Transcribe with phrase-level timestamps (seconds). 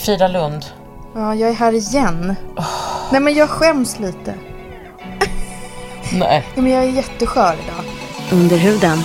[0.00, 0.64] Frida Lund.
[1.14, 2.34] Ja, jag är här igen.
[3.12, 4.34] Nej, men jag skäms lite.
[6.12, 6.46] Nej.
[6.54, 7.84] Ja, men jag är jätteskör idag.
[8.32, 8.98] Under huden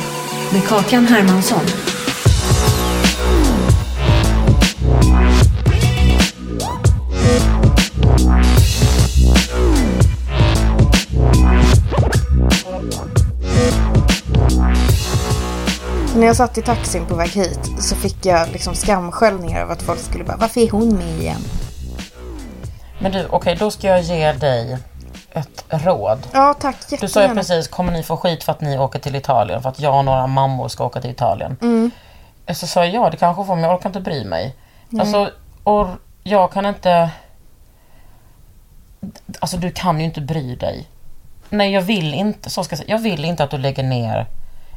[0.53, 1.65] med Kakan Hermansson.
[16.15, 19.81] När jag satt i taxin på väg hit så fick jag liksom skamsköljningar av att
[19.81, 21.41] folk skulle bara, varför är hon med igen?
[22.99, 24.77] Men du, okej, då ska jag ge dig
[25.31, 26.27] ett råd.
[26.33, 26.75] Ja, tack.
[26.89, 27.35] Du sa ju Jättegärna.
[27.35, 29.61] precis, kommer ni få skit för att ni åker till Italien?
[29.61, 31.57] För att jag och några mammor ska åka till Italien.
[31.61, 31.91] Mm.
[32.53, 34.55] Så sa jag, ja det kanske får, men jag orkar inte bry mig.
[34.99, 35.29] Alltså,
[35.63, 35.87] och
[36.23, 37.09] jag kan inte...
[39.39, 40.87] Alltså du kan ju inte bry dig.
[41.49, 42.91] Nej, jag vill inte, så ska jag säga.
[42.91, 44.27] Jag vill inte att du lägger ner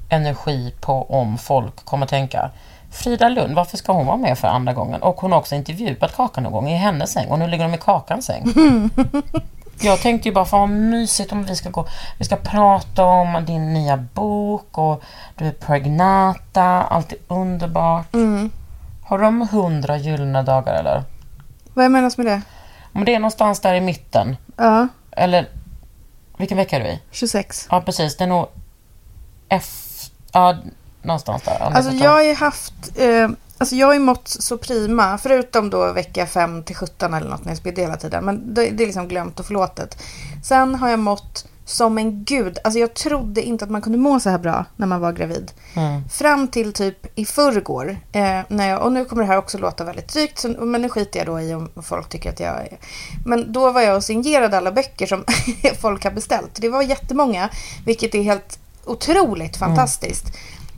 [0.09, 2.51] energi på om folk kommer tänka
[2.91, 5.03] Frida Lund, varför ska hon vara med för andra gången?
[5.03, 7.75] Och hon har också intervjuat Kakan någon gång i hennes säng och nu ligger de
[7.75, 8.45] i Kakans säng.
[9.81, 11.86] Jag tänkte ju bara, fan vad mysigt om vi ska gå,
[12.19, 15.02] vi ska prata om din nya bok och
[15.35, 18.07] du är pregnata, allt är underbart.
[19.05, 21.02] Har de hundra gyllene dagar eller?
[21.75, 22.42] Vad menas med det?
[22.92, 25.48] Om det är någonstans där i mitten, Ja, eller
[26.36, 27.01] vilken vecka är du i?
[27.11, 27.69] 26.
[27.70, 28.46] Ja precis, det är nog
[29.48, 29.88] F...
[30.33, 30.56] Ja,
[31.02, 31.58] någonstans där.
[31.61, 33.28] Alltså jag har ju haft, eh,
[33.58, 37.44] alltså jag har ju mått så prima, förutom då vecka 5 till 17 eller något
[37.44, 38.24] när jag spydde hela tiden.
[38.24, 40.02] Men det, det är liksom glömt och förlåtet.
[40.44, 42.58] Sen har jag mått som en gud.
[42.64, 45.52] Alltså jag trodde inte att man kunde må så här bra när man var gravid.
[45.74, 46.08] Mm.
[46.08, 47.98] Fram till typ i förrgår.
[48.12, 50.39] Eh, när jag, och nu kommer det här också låta väldigt drygt.
[50.39, 52.78] Så, men nu skiter jag då i om folk tycker att jag är...
[53.24, 55.24] Men då var jag och signerade alla böcker som
[55.80, 56.60] folk har beställt.
[56.60, 57.48] Det var jättemånga.
[57.84, 58.58] Vilket är helt
[58.89, 60.25] otroligt fantastiskt.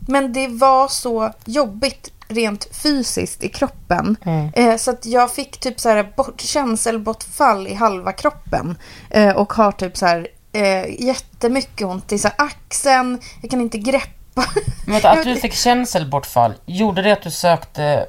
[0.09, 4.17] Men det var så jobbigt rent fysiskt i kroppen.
[4.55, 8.79] Eh, så att jag fick typ så här bort, känselbortfall i halva kroppen.
[9.11, 13.21] Eh, och har typ så här eh, jättemycket ont i så axeln.
[13.41, 14.45] Jag kan inte greppa.
[14.87, 18.07] Men att du fick känselbortfall, gjorde det att du sökte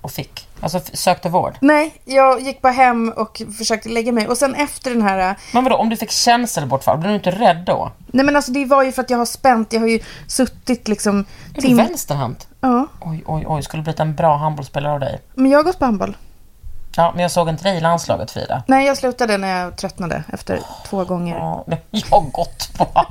[0.00, 0.48] och fick?
[0.60, 1.54] Alltså sökte vård?
[1.60, 4.28] Nej, jag gick bara hem och försökte lägga mig.
[4.28, 5.36] Och sen efter den här...
[5.54, 7.92] Men vadå, om du fick känselbortfall, blev du inte rädd då?
[8.06, 9.72] Nej men alltså det var ju för att jag har spänt.
[9.72, 11.24] Jag har ju suttit liksom...
[11.54, 12.48] Är du vänsterhänt?
[12.60, 15.20] Ja, Oj, oj, oj, skulle blivit en bra handbollsspelare av dig.
[15.34, 16.16] men jag har gått på handboll.
[16.96, 18.62] Ja, men jag såg inte dig i landslaget Frida.
[18.66, 21.36] Nej, jag slutade när jag tröttnade efter två gånger.
[21.36, 22.86] Ja, jag har gått på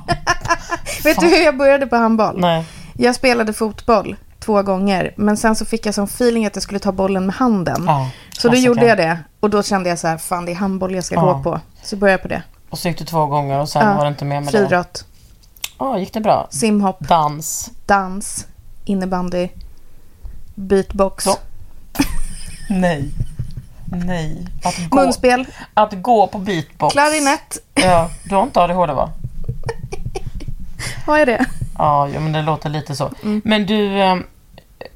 [1.04, 2.40] Vet du hur jag började på handboll?
[2.40, 2.64] Nej.
[2.96, 4.16] Jag spelade fotboll
[4.48, 5.12] två gånger.
[5.16, 7.84] Men sen så fick jag sån feeling att jag skulle ta bollen med handen.
[7.86, 9.18] Ja, så då gjorde jag det.
[9.40, 11.20] Och då kände jag så här, fan det är handboll jag ska Ja.
[11.20, 11.60] gå på.
[11.82, 12.42] Så började jag på det.
[12.70, 13.94] Och så gick du två gånger och sen Ja.
[13.96, 14.50] var det inte med det.
[14.50, 15.04] Friidrott,
[15.78, 16.46] Ja, gick det bra?
[16.50, 17.70] simhopp, Dans.
[17.86, 18.46] dans,
[18.84, 19.48] innebandy,
[20.54, 21.36] beatbox, Så.
[22.70, 23.10] Nej.
[23.86, 24.48] Nej.
[24.64, 26.92] Att gå, munspel, att gå på beatbox.
[26.92, 27.58] klarinett.
[27.74, 29.10] Ja, du har inte ADHD va?
[31.06, 31.44] Har jag det?
[31.78, 33.10] Ja, ja men det låter lite så.
[33.44, 33.98] Men du,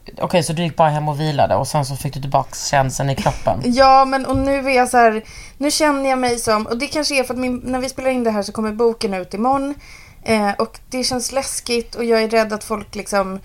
[0.03, 2.55] Okej, okej så du gick bara hem och vilade och sen så fick du tillbaka
[2.71, 3.61] känslan i kroppen.
[3.65, 5.25] Ja, men och nu är jag så här,
[5.59, 8.11] nu känner jag mig som, och det kanske är för att min, när vi spelar
[8.11, 9.75] in det här så kommer boken ut imorgon.
[10.23, 13.41] Eh, och det känns läskigt och jag är rädd att folk liksom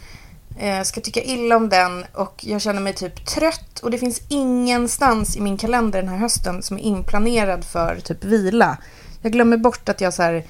[0.59, 2.05] eh, ska tycka illa om den.
[2.13, 6.17] Och jag känner mig typ trött och det finns ingenstans i min kalender den här
[6.17, 8.77] hösten som är inplanerad för typ vila.
[9.21, 10.43] Jag glömmer bort att jag så här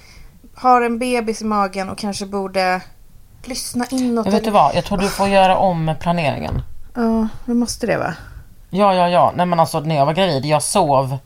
[0.55, 2.81] har en bebis i magen och kanske borde
[3.43, 4.25] lyssna inåt.
[4.25, 6.61] Men vet du vad, jag tror du får göra om planeringen.
[6.95, 8.13] Ja, vi måste det va?
[8.69, 9.31] Ja, ja, ja.
[9.35, 11.17] Nej men alltså när jag var gravid, jag sov.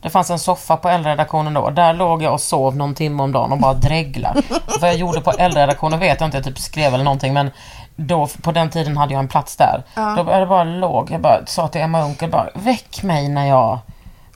[0.00, 1.70] Det fanns en soffa på eldredaktionen då.
[1.70, 4.34] Där låg jag och sov någon timme om dagen och bara dregla.
[4.80, 7.50] Vad jag gjorde på eldredaktionen vet jag inte, jag typ skrev eller någonting men
[7.96, 9.82] då, på den tiden hade jag en plats där.
[9.94, 10.14] Ja.
[10.16, 13.78] Då jag bara låg, jag bara sa till Emma Unkel bara, väck mig när jag,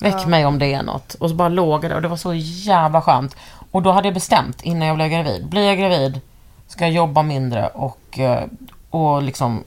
[0.01, 1.15] väck mig om det är något.
[1.15, 3.37] Och så bara låg jag där och det var så jävla skönt.
[3.71, 6.21] Och då hade jag bestämt innan jag blev gravid, blir jag gravid
[6.69, 8.45] ska jag jobba mindre och, eh,
[8.91, 9.65] och liksom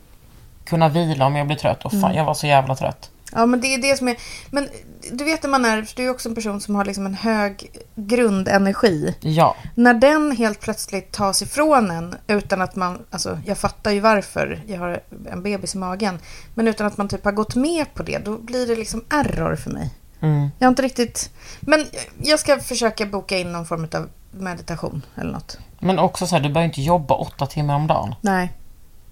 [0.63, 1.85] kunna vila om jag blir trött.
[1.85, 3.09] Och fan, jag var så jävla trött.
[3.31, 4.17] Ja, men det är det som är...
[4.49, 4.69] Men
[5.11, 5.89] du vet när man är...
[5.95, 9.15] Du är också en person som har liksom en hög grundenergi.
[9.19, 13.05] Ja, När den helt plötsligt tas ifrån en utan att man...
[13.09, 14.61] Alltså, jag fattar ju varför.
[14.67, 16.19] Jag har en bebis i magen.
[16.55, 19.55] Men utan att man typ har gått med på det, då blir det liksom error
[19.55, 19.89] för mig.
[20.19, 20.49] mm.
[20.59, 21.29] Jag har inte riktigt...
[21.59, 21.85] Men
[22.23, 25.57] jag ska försöka boka in någon form av meditation eller något.
[25.79, 28.15] men också så här, du behöver inte jobba åtta timmar om dagen.
[28.21, 28.51] Nej,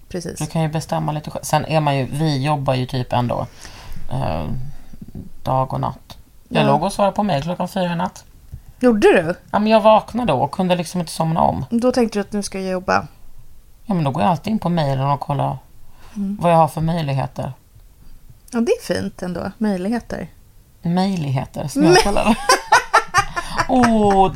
[0.08, 0.38] precis.
[0.38, 1.42] Du kan ju bestämma lite själv.
[1.42, 3.46] Sen är man ju, vi jobbar ju typ ändå
[4.12, 4.44] eh,
[5.42, 6.16] dag och natt.
[6.48, 6.66] Jag Ja.
[6.66, 8.24] låg och svarade på mejl klockan fyra i natt.
[8.80, 9.34] Gjorde du?
[9.50, 11.64] Ja, men jag vaknade då och kunde liksom inte somna om.
[11.70, 13.06] Då tänkte du att nu ska jag jobba.
[13.86, 15.58] Ja, men då går jag alltid in på mejlen och kollar
[16.14, 17.52] vad jag har för möjligheter.
[18.52, 19.50] Ja, det är fint ändå.
[19.58, 20.28] Möjligheter.
[20.82, 22.36] Möjligheter, som jag kallar det.
[23.68, 24.32] Åh,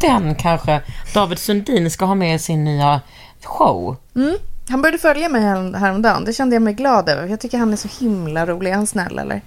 [0.00, 0.80] den kanske
[1.14, 3.00] David Sundin ska ha med i sin nya
[3.44, 3.96] show.
[4.16, 4.36] Mm.
[4.68, 6.24] Han började följa mig här- häromdagen.
[6.24, 7.26] Det kände jag mig glad över.
[7.28, 8.70] Jag tycker han är så himla rolig.
[8.70, 9.40] Är han snäll eller?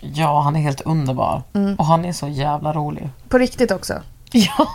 [0.00, 1.42] Ja, han är helt underbar.
[1.52, 1.74] Mm.
[1.74, 3.08] Och han är så jävla rolig.
[3.28, 3.94] På riktigt också.
[4.32, 4.68] Ja,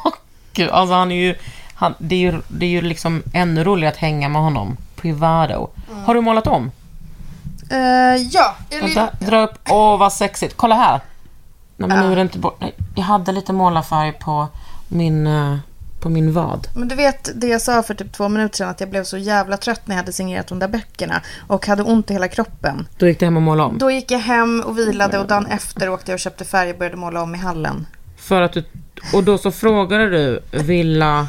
[0.53, 0.69] gud.
[0.69, 1.35] Alltså han är ju...
[1.73, 4.77] Han, det, är ju det är ju liksom ännu roligare att hänga med honom.
[4.95, 5.69] Privado.
[6.05, 6.71] Har du målat om?
[7.71, 8.55] Eh, ja.
[8.81, 9.59] Vänta, dra upp.
[9.69, 10.57] Åh, vad sexigt.
[10.57, 10.99] Kolla här.
[11.77, 12.03] Nej, men Ja.
[12.03, 12.57] nu är det inte bort.
[12.61, 14.47] Nej, jag hade lite målarfärg på
[14.89, 15.57] min, eh,
[15.99, 16.67] på min vad.
[16.75, 18.69] Men du vet det jag sa för typ två minuter sedan.
[18.69, 21.21] Att jag blev så jävla trött när jag hade signerat de där böckerna.
[21.47, 22.87] Och hade ont i hela kroppen.
[22.97, 23.77] Då gick det hem och måla om.
[23.77, 26.77] Då gick jag hem och vilade och dagen efter åkte jag och köpte färg och
[26.77, 27.87] började måla om i hallen.
[28.17, 28.63] För att du...
[29.13, 31.27] Och då så frågade du Villa...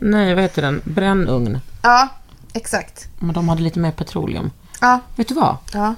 [0.00, 0.80] Nej, vad heter den?
[0.84, 1.58] Brännugn.
[1.82, 2.08] Ja,
[2.52, 3.08] exakt.
[3.18, 4.50] Men de hade lite mer petroleum.
[4.80, 5.56] Ja, Vet du vad?
[5.72, 5.94] ja.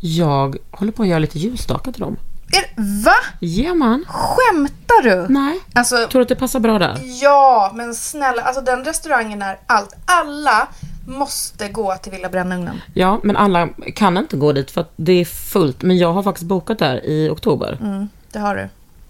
[0.00, 2.16] Jag håller på att göra lite ljusstakar till dem.
[2.52, 2.64] Er,
[3.04, 3.14] va?
[3.40, 4.04] Ja, man.
[4.08, 5.26] Skämtar du?
[5.32, 5.60] Nej.
[5.74, 6.98] Alltså, Tror du att det passar bra där?
[7.22, 8.42] ja, men snälla.
[8.42, 9.94] Alltså den restaurangen är allt.
[10.04, 10.68] Alla
[11.06, 12.80] måste gå till Villa Brännugnen.
[12.94, 15.82] Ja, men alla kan inte gå dit för att det är fullt.
[15.82, 17.78] Men jag har faktiskt bokat där i oktober.
[17.80, 18.68] Mm, det har du.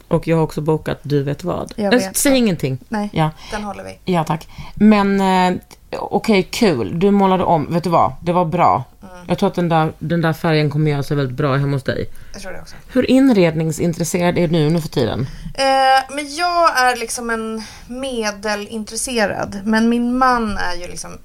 [0.08, 1.72] Och jag har också bokat Du vet vad.
[1.76, 2.78] Jag vet Säg ingenting.
[2.88, 4.12] Nej, Ja, den håller vi.
[4.12, 4.48] ja tack.
[4.74, 5.58] Men eh,
[5.90, 6.98] okej, kul.
[6.98, 7.66] Du målade om.
[7.74, 8.12] Vet du vad?
[8.22, 8.84] Det var bra.
[9.28, 11.82] Jag tror att den där, den där färgen kommer göra sig väldigt bra hemma hos
[11.82, 12.10] dig.
[12.32, 12.76] Jag tror det också.
[12.92, 15.20] Hur inredningsintresserad är du nu för tiden?
[15.54, 19.60] Eh, men jag är liksom en medelintresserad.
[19.64, 21.18] Men min man är ju liksom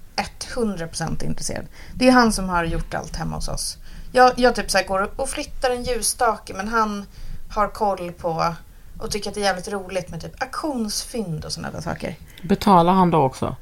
[0.55, 1.65] 100% intresserad.
[1.93, 3.77] Det är han som har gjort allt hemma hos oss.
[4.11, 7.05] Jag, jag typ så går och flyttar en ljusstake men han
[7.49, 8.55] har koll på
[8.99, 12.15] och tycker att det är jävligt roligt med typ auktionsfynd och sådana där saker.
[12.43, 13.55] Betalar han då också?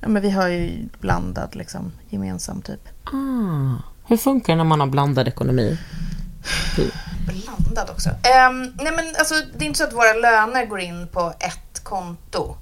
[0.00, 2.88] Ja, men vi har ju blandad liksom gemensam typ.
[3.04, 3.82] Ah.
[4.06, 5.78] Hur funkar det när man har blandad ekonomi?
[7.26, 8.08] Blandad också.
[8.08, 11.84] Ehm, nej men alltså det är inte så att våra löner går in på ett
[11.84, 12.56] konto.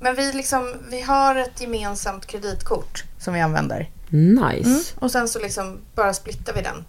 [0.00, 3.90] Men vi liksom, vi har ett gemensamt kreditkort som vi använder.
[4.08, 4.70] Nice.
[4.70, 4.80] Mm.
[4.98, 6.84] Och sen så liksom bara splittar vi den.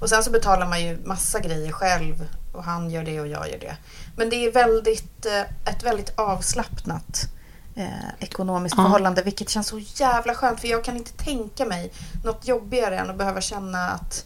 [0.00, 2.28] Och sen så betalar man ju massa grejer själv.
[2.52, 3.76] Och han gör det och jag gör det.
[4.16, 7.28] Men det är väldigt, eh, ett väldigt avslappnat
[7.74, 7.86] eh,
[8.20, 8.82] ekonomiskt Ja.
[8.82, 9.22] förhållande.
[9.22, 10.60] Vilket känns så jävla skönt.
[10.60, 11.90] För jag kan inte tänka mig
[12.24, 14.24] något jobbigare än att behöva känna att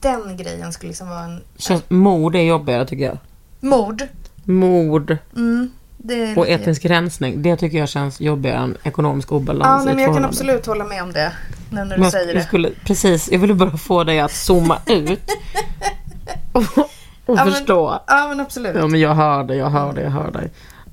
[0.00, 3.18] den grejen skulle liksom vara en Känns, mord är jobbigare tycker jag.
[3.60, 4.02] mord.
[4.44, 9.82] Mord Mm, det och etnisk rensning, det tycker jag känns jobbigare än ekonomisk Ja, obalans
[9.82, 11.32] i nej, men jag kan absolut hålla med om det.
[11.70, 12.42] Nu när du Men säger det.
[12.42, 15.20] skulle, precis, jag ville bara få dig att zooma ut
[16.52, 16.88] och, och
[17.26, 18.00] Ja, men- förstå.
[18.06, 18.76] Ja, men absolut.
[18.76, 20.50] Ja, men jag hör dig, jag hör dig, jag hör dig.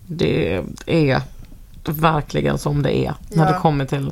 [0.07, 1.21] Det är
[1.89, 3.51] verkligen som det är när Ja.
[3.53, 4.11] det kommer till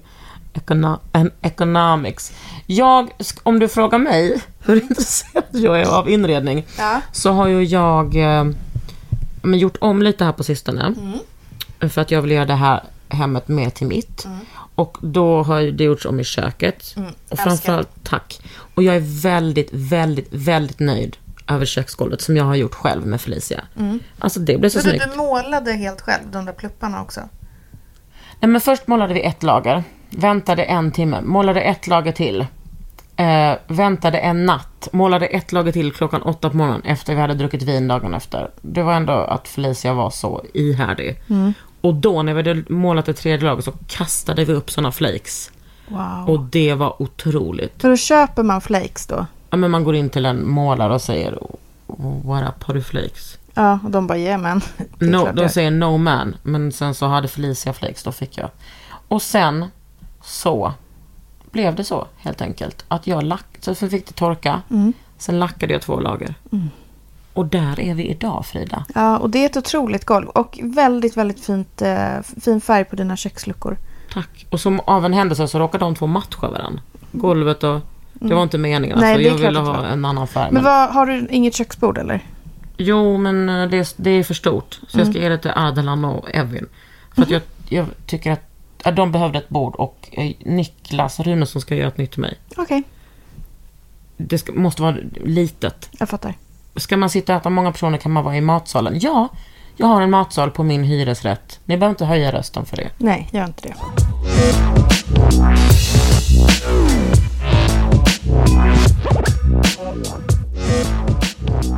[0.54, 2.32] econo- economics.
[2.66, 3.10] Jag,
[3.44, 7.02] om du frågar mig hur intresserad jag är av inredning Ja.
[7.12, 8.46] så har ju jag eh,
[9.42, 10.94] men gjort om lite här på sistone.
[11.82, 11.90] Mm.
[11.92, 14.28] För att jag vill göra det här hemmet mer till mitt.
[14.76, 16.94] Och då har det gjorts om i köket.
[16.98, 18.42] Mm, Och framförallt, tack.
[18.76, 23.22] Och jag är väldigt, väldigt, väldigt nöjd över köksgolvet som jag har gjort själv med
[23.22, 23.64] Felicia.
[24.20, 25.06] Alltså det blev så Så du, snyggt.
[25.12, 27.22] du målade helt själv, de där plupparna också?
[28.40, 29.84] Nej, men först målade vi ett lager.
[30.10, 31.22] Väntade en timme.
[31.22, 32.46] Målade ett lager till.
[33.16, 34.88] Eh, väntade en natt.
[34.92, 38.50] Målade ett lager till klockan åtta på morgonen efter vi hade druckit vin dagen efter.
[38.62, 41.20] Det var ändå att Felicia var så ihärdig.
[41.82, 45.52] Och då när vi hade målat det tredje lagret så kastade vi upp såna flakes.
[45.88, 46.30] Wow.
[46.30, 47.82] Och det var otroligt.
[47.82, 49.26] Så då köper man flakes då?
[49.50, 51.38] Ja, men man går in till en målare och säger
[51.88, 53.38] "Oh, What up, har du flakes?
[53.60, 54.18] Ja, och de bara.
[54.18, 58.38] Det är No, de säger no man, men sen så hade Felicia flakes, då fick
[58.38, 58.50] jag.
[59.08, 59.66] Och sen
[60.24, 60.74] så
[61.52, 62.86] blev det så helt enkelt.
[62.88, 64.62] Att jag lack, så fick det torka.
[65.18, 66.36] Sen lackade jag två lager.
[67.34, 68.86] Och där är vi idag Frida.
[68.96, 70.28] Ja, och det är ett otroligt golv.
[70.28, 73.78] Och väldigt, väldigt fint, eh, fin färg på dina köksluckor.
[74.14, 74.46] Tack.
[74.50, 76.82] Och som av en händelse så råkade de två matcha varandra.
[77.12, 77.80] Golvet och...
[78.14, 79.00] Det var inte meningen.
[79.00, 80.52] Nej, alltså, jag ville ha en annan färg.
[80.52, 82.24] Men Men vad, har du inget köksbord eller?
[82.82, 84.80] Jo, men eh, det, det är för stort.
[84.88, 86.66] Så jag ska ge det till Adelan och Evin.
[87.16, 88.42] För att jag, jag tycker att
[88.84, 92.38] ja, de behövde ett bord och eh, Niklas Runesson ska göra ett nytt till mig.
[92.58, 92.84] Okej,
[94.18, 94.96] Det ska, måste vara
[95.26, 95.90] litet.
[96.00, 96.34] jag fattar.
[96.76, 99.00] Ska man sitta och äta många personer kan man vara i matsalen.
[99.02, 99.28] Ja,
[99.78, 101.60] jag har en matsal på min hyresrätt.
[101.66, 102.90] Ni behöver inte höja rösten för det.
[102.98, 103.76] Nej, gör inte det.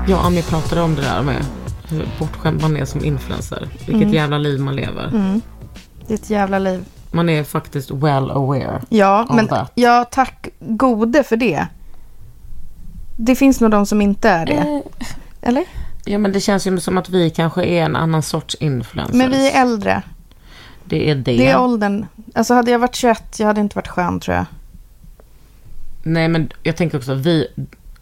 [0.07, 1.45] Jag och Ami pratade om det där med
[1.89, 3.67] hur bortskämd man är som influencer.
[3.87, 5.41] Vilket jävla liv man lever.
[6.07, 6.85] Ditt jävla liv.
[7.11, 8.81] Man är faktiskt well aware.
[8.89, 9.71] Ja, men that.
[9.75, 11.67] ja, tack gode för det.
[13.17, 14.81] Det finns nog de som inte är det.
[15.41, 15.65] Eller?
[16.05, 19.15] Ja, men det känns ju som att vi kanske är en annan sorts influencers.
[19.15, 20.03] Men vi är äldre.
[20.85, 21.21] Det är det.
[21.21, 22.05] Det är åldern.
[22.35, 24.45] Alltså hade jag varit 21, jag hade inte varit skön tror jag.
[26.03, 27.47] Nej, men jag tänker också vi...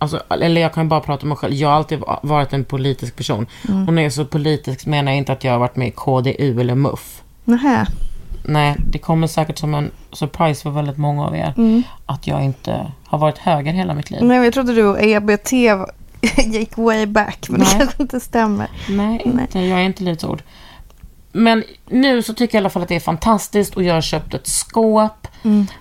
[0.02, 1.54] Alltså, eller jag kan bara prata om mig själv.
[1.54, 3.48] Jag har alltid va- varit en politisk person.
[3.70, 3.88] Mm.
[3.88, 5.92] Och när jag är så politisk menar jag inte att jag har varit med i
[5.92, 7.22] KDU eller MUF.
[7.44, 7.86] Nähä.
[8.44, 11.54] Nej, det kommer säkert som en surprise för väldigt många av er.
[11.58, 11.84] Mm.
[12.06, 14.24] Att jag inte har varit höger hela mitt liv.
[14.24, 15.52] Nej, jag trodde du och EBT
[16.46, 17.78] gick way back, men det Nej.
[17.80, 18.68] kanske inte stämmer.
[18.90, 19.60] Nej, inte.
[19.60, 20.42] Jag är inte Livets Ord.
[21.32, 24.02] Men nu så tycker jag i alla fall att det är fantastiskt och jag har
[24.02, 25.28] köpt ett skåp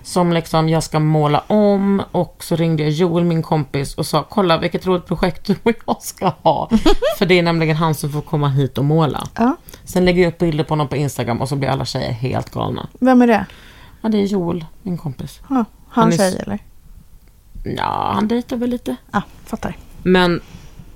[0.03, 4.25] som liksom jag ska måla om och så ringde jag Joel, min kompis och sa
[4.29, 6.69] kolla vilket roligt projekt du och jag ska ha.
[7.17, 9.27] För det är nämligen han som får komma hit och måla.
[9.35, 12.11] Ja, Sen lägger jag upp bilder på honom på Instagram och så blir alla tjejer
[12.11, 12.87] helt galna.
[12.99, 13.45] vem är det?
[14.01, 15.39] Ja, det är Joel, min kompis.
[15.49, 16.59] Ja, han, Han är tjej eller?
[17.63, 18.95] Ja, han dejtar väl lite.
[19.11, 19.77] Ja, fattar.
[20.03, 20.41] Men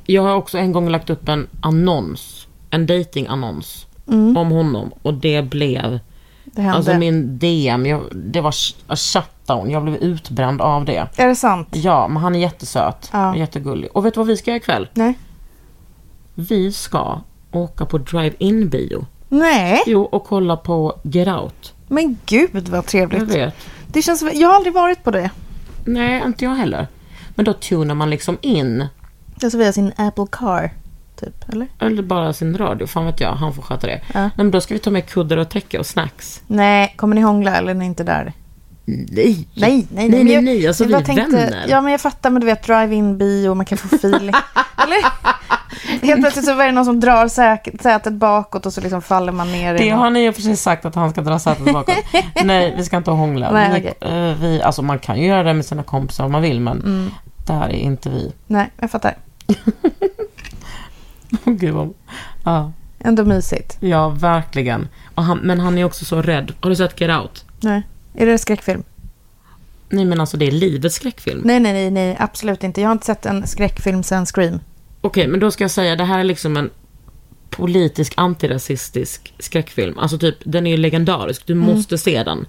[0.05, 3.85] jag har också en gång lagt upp en annons, en datingannons
[4.35, 5.99] om honom och det blev,
[6.45, 6.77] Det hände.
[6.77, 8.53] alltså min DM, jag, det var
[8.87, 11.07] a shutdown, jag blev utbränd av det.
[11.15, 11.67] Är det sant?
[11.71, 13.29] Ja, men han är jättesöt Ja.
[13.29, 13.89] och jättegullig.
[13.93, 14.87] Och vet du vad vi ska göra ikväll?
[14.93, 15.13] Nej.
[16.35, 17.21] Vi ska
[17.51, 19.05] åka på drive-in bio.
[19.29, 21.73] Nej, Jo, och kolla på Get Out.
[21.87, 23.21] men gud vad Jag trevligt.
[23.35, 23.53] vet.
[23.87, 25.29] Det känns jag har aldrig varit på det.
[25.85, 26.87] Nej, inte jag heller.
[27.35, 28.87] Men då tunar man liksom in,
[29.43, 30.71] Alltså via sin Apple Car,
[31.25, 31.49] typ.
[31.53, 31.67] Eller?
[31.79, 34.01] eller bara sin radio, fan vet jag, han får sköta det.
[34.13, 34.21] Ja.
[34.21, 36.41] Nej, men då ska vi ta med kuddar och täcke och snacks.
[36.47, 38.33] Nej, kommer ni hångla eller är ni inte där?
[38.85, 39.47] Nej!
[39.55, 40.23] Nej, nej, nej.
[40.23, 41.65] Nej, nej, alltså vi tänkte- vänner.
[41.69, 44.33] Ja, men jag fattar, men du vet, drive-in bio, man kan få feeling.
[44.83, 44.97] eller?
[46.07, 47.27] Helt plötsligt så är det någon som drar
[47.81, 50.85] sätet bakåt och så liksom faller man ner Det har ni och för sig sagt
[50.85, 51.95] att han ska dra sätet bakåt.
[52.43, 53.51] Nej, vi ska inte hångla.
[53.51, 54.17] Nej, vi, okej.
[54.29, 56.77] eh, vi, alltså man kan ju göra det med sina kompisar om man vill, men
[56.81, 57.11] Mm.
[57.47, 58.31] där är inte vi.
[58.47, 59.15] Nej, jag fattar.
[61.45, 61.93] Åh, Gud vad...
[62.43, 63.77] Ja, Ändå mysigt.
[63.79, 64.87] ja, verkligen.
[65.15, 66.53] Och han, men han är också så rädd.
[66.61, 67.45] Har du sett Get Out?
[67.61, 67.81] Nej.
[68.13, 68.83] Är det en skräckfilm?
[69.89, 71.41] Nej, men alltså det är livets skräckfilm.
[71.45, 72.81] Nej, nej, nej, nej, absolut inte.
[72.81, 74.59] Jag har inte sett en skräckfilm sen Scream.
[75.01, 76.69] Okej, men då ska jag säga, det här är liksom en
[77.49, 79.97] politisk antirasistisk skräckfilm.
[79.99, 81.47] Alltså typ, den är ju legendarisk.
[81.47, 81.65] Du Mm.
[81.75, 82.45] måste se den.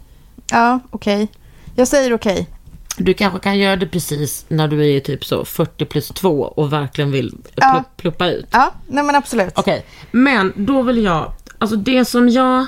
[0.50, 1.28] Ja, okej.
[1.74, 2.48] Jag säger okej.
[2.96, 6.72] Du kanske kan göra det precis när du är typ så 40 plus 2 och
[6.72, 7.62] verkligen vill Ja.
[7.66, 8.46] pl- pluppa ut.
[8.50, 9.52] Ja, nej men absolut.
[9.56, 12.66] Okej, men då vill jag, alltså det som jag,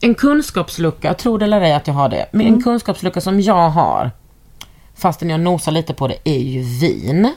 [0.00, 3.70] en kunskapslucka, tro det eller ej att jag har det, men en kunskapslucka som jag
[3.70, 4.10] har,
[4.94, 7.32] fastän jag nosar lite på det, är ju vin.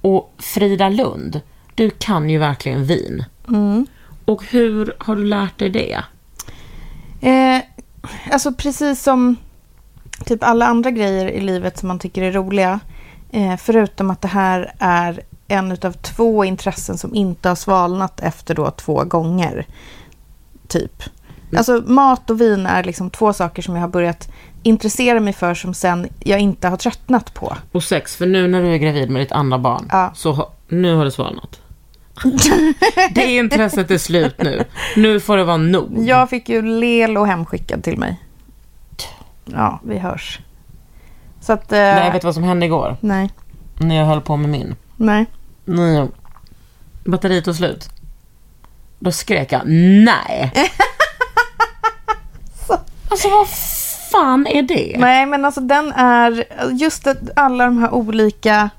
[0.00, 1.40] Och Frida Lund,
[1.74, 3.24] du kan ju verkligen vin.
[4.24, 6.00] Och hur har du lärt dig det?
[7.28, 7.62] Eh,
[8.32, 9.36] alltså precis som
[10.24, 12.80] typ alla andra grejer i livet som man tycker är roliga.
[13.30, 18.54] Eh, förutom att det här är en utav två intressen som inte har svalnat efter
[18.54, 19.66] då två gånger.
[20.68, 21.02] Typ.
[21.56, 24.28] Alltså mat och vin är liksom två saker som jag har börjat
[24.62, 27.56] intressera mig för som sen jag inte har tröttnat på.
[27.72, 30.12] Och sex, för nu när du är gravid med ditt andra barn, Ja.
[30.14, 31.60] så nu har det svalnat.
[33.14, 34.64] det intresset är slut nu.
[34.96, 35.98] Nu får det vara nog.
[35.98, 38.20] Jag fick ju Lelo hemskickad till mig.
[39.44, 40.38] Ja, vi hörs.
[41.40, 41.72] Så att...
[41.72, 42.96] Eh, Nej, vet du vad som hände igår?
[43.00, 43.30] nej,
[43.80, 44.76] När jag höll på med min.
[44.96, 45.26] nej.
[45.64, 46.08] Nej.
[47.04, 47.88] Batteriet tog slut.
[48.98, 49.62] Då skrek jag
[50.04, 50.52] nej.
[53.10, 53.48] alltså vad
[54.12, 54.96] fan är det?
[54.98, 58.70] Nej, men alltså den är just att alla de här olika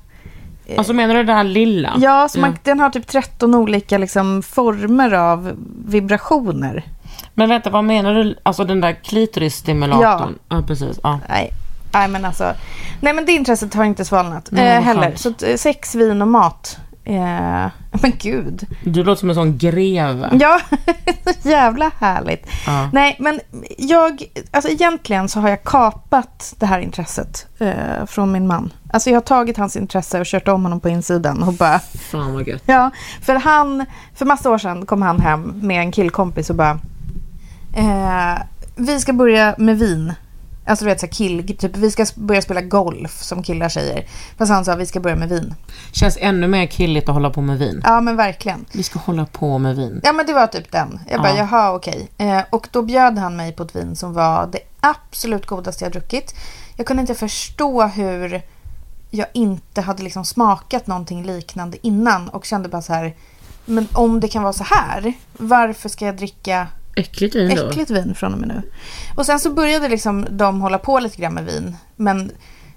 [0.76, 1.94] Alltså menar du det här lilla?
[1.98, 6.84] Ja, så man, den har typ 13 olika liksom, former av vibrationer.
[7.34, 8.38] Men vänta, vad menar du?
[8.42, 10.38] Alltså den där klitorisstimulatorn?
[10.48, 10.62] Ja.
[10.66, 11.00] precis.
[11.02, 11.20] Ja.
[11.28, 11.50] Nej.
[11.92, 12.52] Nej men alltså,
[13.00, 15.16] nej men det intresset har inte svalnat Nej, eh, vad heller.
[15.16, 16.78] Så eh, sex, vin och mat.
[17.04, 17.70] Eh,
[18.02, 18.66] men gud.
[18.84, 20.30] Du låter som en sån greve.
[20.40, 20.60] Ja,
[21.42, 22.46] så jävla härligt.
[22.66, 22.90] Ja.
[22.92, 23.40] Nej men
[23.78, 28.72] jag, alltså egentligen så har jag kapat det här intresset eh, från min man.
[28.92, 32.34] Alltså jag har tagit hans intresse och kört om honom på insidan och bara Fan
[32.34, 32.62] vad gött.
[32.66, 32.90] Ja,
[33.22, 36.78] för han, för massa år sedan kom han hem med en killkompis och bara
[37.76, 38.42] eh,
[38.76, 40.12] Vi ska börja med vin.
[40.66, 44.06] Alltså du vet så kill, typ vi ska börja spela golf som killar säger.
[44.38, 45.54] Fast han sa vi ska börja med vin.
[45.92, 47.80] Känns ännu mer killigt att hålla på med vin.
[47.84, 48.64] Ja men verkligen.
[48.72, 50.00] Vi ska hålla på med vin.
[50.04, 51.00] Ja men det var typ den.
[51.10, 51.36] Jag bara Ja.
[51.36, 52.08] jaha okej.
[52.18, 55.92] Eh, och då bjöd han mig på ett vin som var det absolut godaste jag
[55.92, 56.34] druckit.
[56.76, 58.42] Jag kunde inte förstå hur
[59.10, 63.14] jag inte hade liksom smakat någonting liknande innan och kände bara så här.
[63.64, 67.68] Men om det kan vara så här, varför ska jag dricka Äckligt vin då?
[67.68, 68.62] äckligt vin från och med nu?
[69.16, 71.76] Och sen så började liksom de hålla på lite grann med vin.
[71.96, 72.32] Men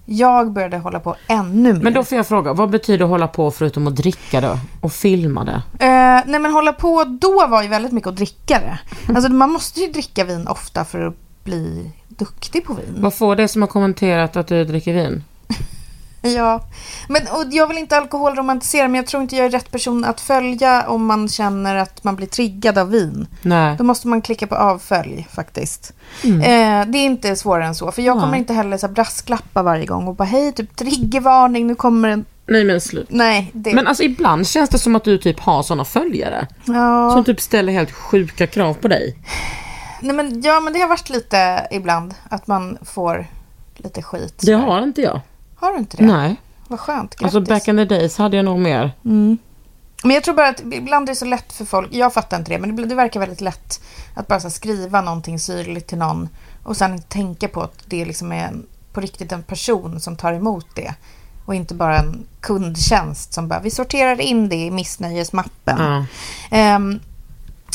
[0.05, 1.81] jag började hålla på ännu mer.
[1.81, 4.57] Men då får jag fråga, vad betyder hålla på förutom att dricka då?
[4.81, 5.85] Och filma det?
[5.85, 8.79] Eh, nej men hålla på då var ju väldigt mycket att dricka det.
[9.15, 12.95] Alltså man måste ju dricka vin ofta för att bli duktig på vin.
[12.97, 15.23] Vad får det som har kommenterat att du dricker vin?
[16.29, 16.63] Ja,
[17.09, 20.21] men och jag vill inte alkoholromantisera men jag tror inte jag är rätt person att
[20.21, 23.27] följa om man känner att man blir triggad av vin.
[23.41, 23.75] Nej.
[23.77, 25.93] Då måste man klicka på avfölj faktiskt.
[26.23, 26.41] Mm.
[26.41, 27.91] Eh, det är inte svårare än så.
[27.91, 28.39] För jag kommer Nej.
[28.39, 32.25] inte heller så här brasklappa varje gång och bara hej, typ triggervarning, nu kommer en...
[32.47, 33.07] Nej men slut.
[33.09, 33.73] Nej, det...
[33.73, 36.47] Men alltså ibland känns det som att du typ har såna följare.
[36.65, 37.11] ja.
[37.11, 39.17] Som typ ställer helt sjuka krav på dig.
[40.01, 43.27] Nej, men, ja, men det har varit lite ibland att man får
[43.77, 44.41] lite skit.
[44.45, 45.21] Det har inte jag.
[45.55, 46.05] Har du inte det?
[46.05, 46.35] Nej.
[46.67, 47.35] Vad skönt, grattis.
[47.35, 48.91] Alltså back in the days hade jag nog mer.
[49.05, 49.37] Mm.
[50.03, 52.51] Men jag tror bara att ibland är det så lätt för folk, jag fattar inte
[52.51, 53.81] det, men det, verkar väldigt lätt
[54.13, 56.29] att bara skriva någonting syrligt till någon
[56.63, 60.15] och sen inte tänka på att det liksom är en, på riktigt en person som
[60.15, 60.93] tar emot det.
[61.45, 65.77] Och inte bara en kundtjänst som bara, vi sorterar in det i missnöjesmappen.
[65.79, 66.05] Ja.
[66.51, 66.99] Ehm,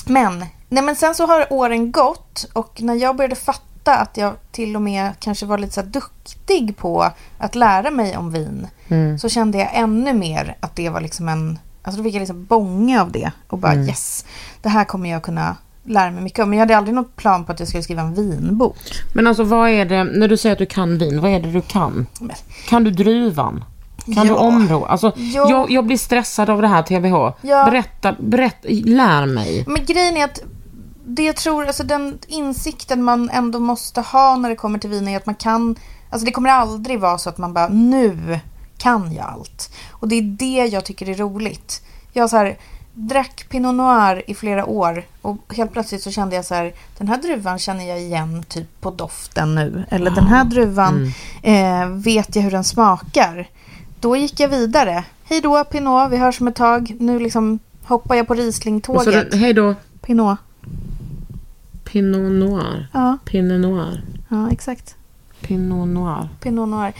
[0.06, 4.32] men, nej men sen så har åren gått och när jag började fatta att jag
[4.52, 9.18] till och med kanske var lite så duktig på att lära mig om vin Mm.
[9.18, 12.44] så kände jag ännu mer att det var liksom en, alltså då fick jag liksom
[12.44, 14.24] bånga av det och bara yes,
[14.62, 16.50] det här kommer jag kunna lära mig mycket om.
[16.50, 18.76] Men jag hade aldrig någon plan på att jag skulle skriva en vinbok.
[19.14, 21.50] Men alltså vad är det, när du säger att du kan vin, vad är det
[21.52, 22.06] du kan?
[22.68, 23.64] Kan du druvan?
[24.14, 24.38] Kan du Ja.
[24.38, 24.90] området?
[24.90, 25.46] Alltså, Jo.
[25.50, 27.36] jag, jag blir stressad av det här TBH.
[27.48, 27.64] Ja.
[27.64, 29.64] Berätta, berätta, lär mig.
[29.68, 30.42] Men grejen är att
[31.14, 35.08] det jag tror, alltså den insikten man ändå måste ha när det kommer till vin
[35.08, 35.76] är att man kan,
[36.10, 38.40] alltså det kommer aldrig vara så att man bara nu
[38.78, 39.74] kan jag allt.
[39.90, 41.82] Och det är det jag tycker är roligt.
[42.12, 42.56] Jag så här,
[42.94, 47.08] drack Pinot Noir i flera år och helt plötsligt så kände jag så här, den
[47.08, 49.84] här druvan känner jag igen typ på doften nu.
[49.90, 53.48] Eller den här druvan eh, vet jag hur den smakar.
[54.00, 55.04] Då gick jag vidare.
[55.24, 56.96] Hej då Pinot, vi hörs om ett tag.
[57.00, 59.34] Nu liksom hoppar jag på Riesling-tåget.
[59.34, 59.74] hej då.
[60.00, 60.38] Pinot.
[61.92, 62.88] Pinot noir.
[62.92, 64.03] Ja, Pinot noir.
[64.29, 64.96] ja exakt.
[65.40, 66.29] Pinot noir.
[66.40, 66.92] Pinot Noir.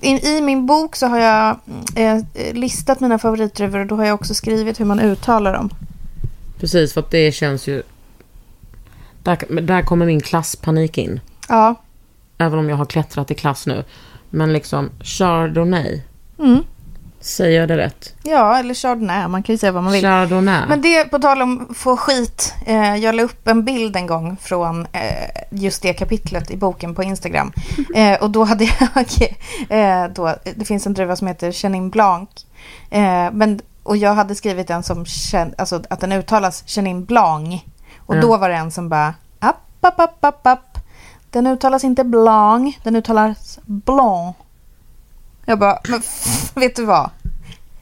[0.00, 1.56] I, min bok så har jag
[1.96, 5.70] eh, listat mina favoritdruvor och då har jag också skrivit hur man uttalar dem.
[6.58, 7.82] Precis, för att det känns ju...
[9.22, 11.20] Där, där kommer min klasspanik in.
[11.48, 11.74] Ja.
[12.38, 13.84] Även om jag har klättrat i klass nu.
[14.30, 16.02] Men liksom, chardonnay.
[16.38, 16.64] Mm.
[17.22, 18.14] Säger jag det rätt?
[18.22, 19.28] Ja, eller chardonnay.
[19.28, 20.02] Man kan ju säga vad man vill.
[20.02, 20.68] Chardonnay.
[20.68, 22.54] Men det, på tal om få skit.
[22.66, 26.94] Eh, jag la upp en bild en gång från eh, just det kapitlet i boken
[26.94, 27.52] på Instagram.
[27.94, 29.06] Eh, och då hade jag,
[30.04, 32.28] eh, då, det finns en druva som heter Chenin Blanc.
[32.90, 35.04] Eh, men, och jag hade skrivit den som,
[35.58, 37.60] alltså att den uttalas Chenin Blanc.
[37.98, 38.20] Och Ja.
[38.20, 40.78] då var det en som bara, app, app, app, app, app.
[41.30, 44.36] Den uttalas inte Blanc, den uttalas Blanc.
[45.46, 46.02] Jag bara, men
[46.54, 47.10] vet du vad?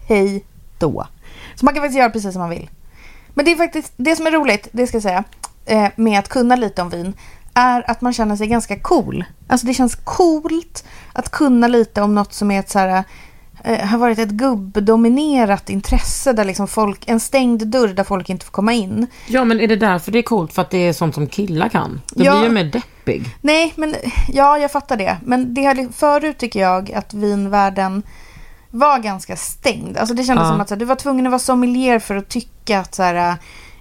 [0.09, 0.45] Hej
[0.79, 1.07] då.
[1.55, 2.71] Så man kan faktiskt göra precis som man vill.
[3.35, 5.25] Men det är faktiskt det som är roligt, det ska jag säga,
[5.67, 7.13] eh, med att kunna lite om vin
[7.55, 9.25] är att man känner sig ganska cool.
[9.49, 13.05] Alltså det känns coolt att kunna lite om något som är ett så här,
[13.65, 18.45] eh, har varit ett gubbdominerat intresse där liksom folk, en stängd dörr där folk inte
[18.45, 19.07] får komma in.
[19.27, 20.53] Ja, men är det därför det är coolt?
[20.53, 22.01] För att det är sånt som killar kan?
[22.15, 22.33] Det Ja.
[22.33, 22.65] blir ju mer
[23.11, 23.37] deppig.
[23.41, 23.95] Nej, men
[24.29, 25.17] ja, jag fattar det.
[25.25, 28.03] Men det hade, förut tycker jag att vinvärlden
[28.71, 29.97] var ganska stängd.
[29.97, 30.51] Alltså det kändes Ja.
[30.51, 33.37] som att här, du var tvungen att vara sommelier för att tycka att så här,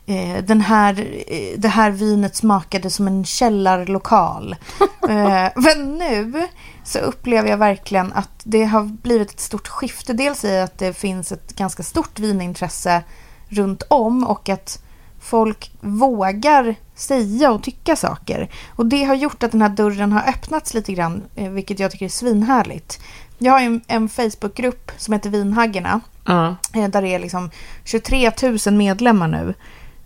[0.05, 4.55] eh, den här, eh, det här vinet smakade som en källarlokal.
[5.09, 6.47] eh, men nu
[6.83, 10.13] så upplever jag verkligen att det har blivit ett stort skifte.
[10.13, 13.03] Dels i att det finns ett ganska stort vinintresse
[13.49, 14.83] runt om och att
[15.29, 18.49] folk vågar säga och tycka saker.
[18.75, 21.91] Och det har gjort att den här dörren har öppnats lite grann, eh, vilket jag
[21.91, 22.99] tycker är svinhärligt.
[23.37, 26.55] Jag har en, en Facebookgrupp som heter Vinhaggarna, Ja.
[26.75, 27.49] eh, där det är liksom
[27.85, 28.31] 23
[28.65, 29.53] 000 medlemmar nu.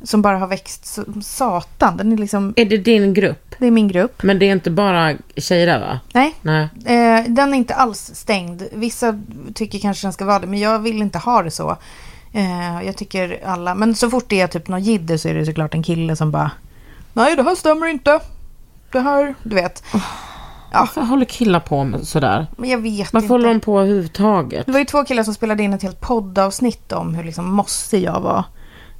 [0.05, 1.97] Som bara har växt som satan.
[1.97, 3.55] Den är liksom, Är det din grupp?
[3.59, 4.23] det är min grupp.
[4.23, 5.99] Men det är inte bara tjejer där va?
[6.13, 6.63] Nej, Nej.
[6.85, 8.63] Eh, den är inte alls stängd.
[8.73, 9.19] Vissa
[9.53, 11.77] tycker kanske den ska vara det, men jag vill inte ha det så.
[12.33, 15.45] Eh, jag tycker alla, men så fort det är typ något jidder så är det
[15.45, 16.51] såklart en kille som bara
[17.13, 18.19] Nej, det här stämmer inte.
[18.91, 19.83] Det här, du vet.
[20.73, 22.47] Varför håller killar på med sådär?
[22.57, 23.33] Men jag vet Varför inte.
[23.33, 24.65] håller de på överhuvudtaget?
[24.65, 28.03] Det var ju två killar som spelade in ett helt poddavsnitt om hur liksom mossig
[28.03, 28.43] jag var.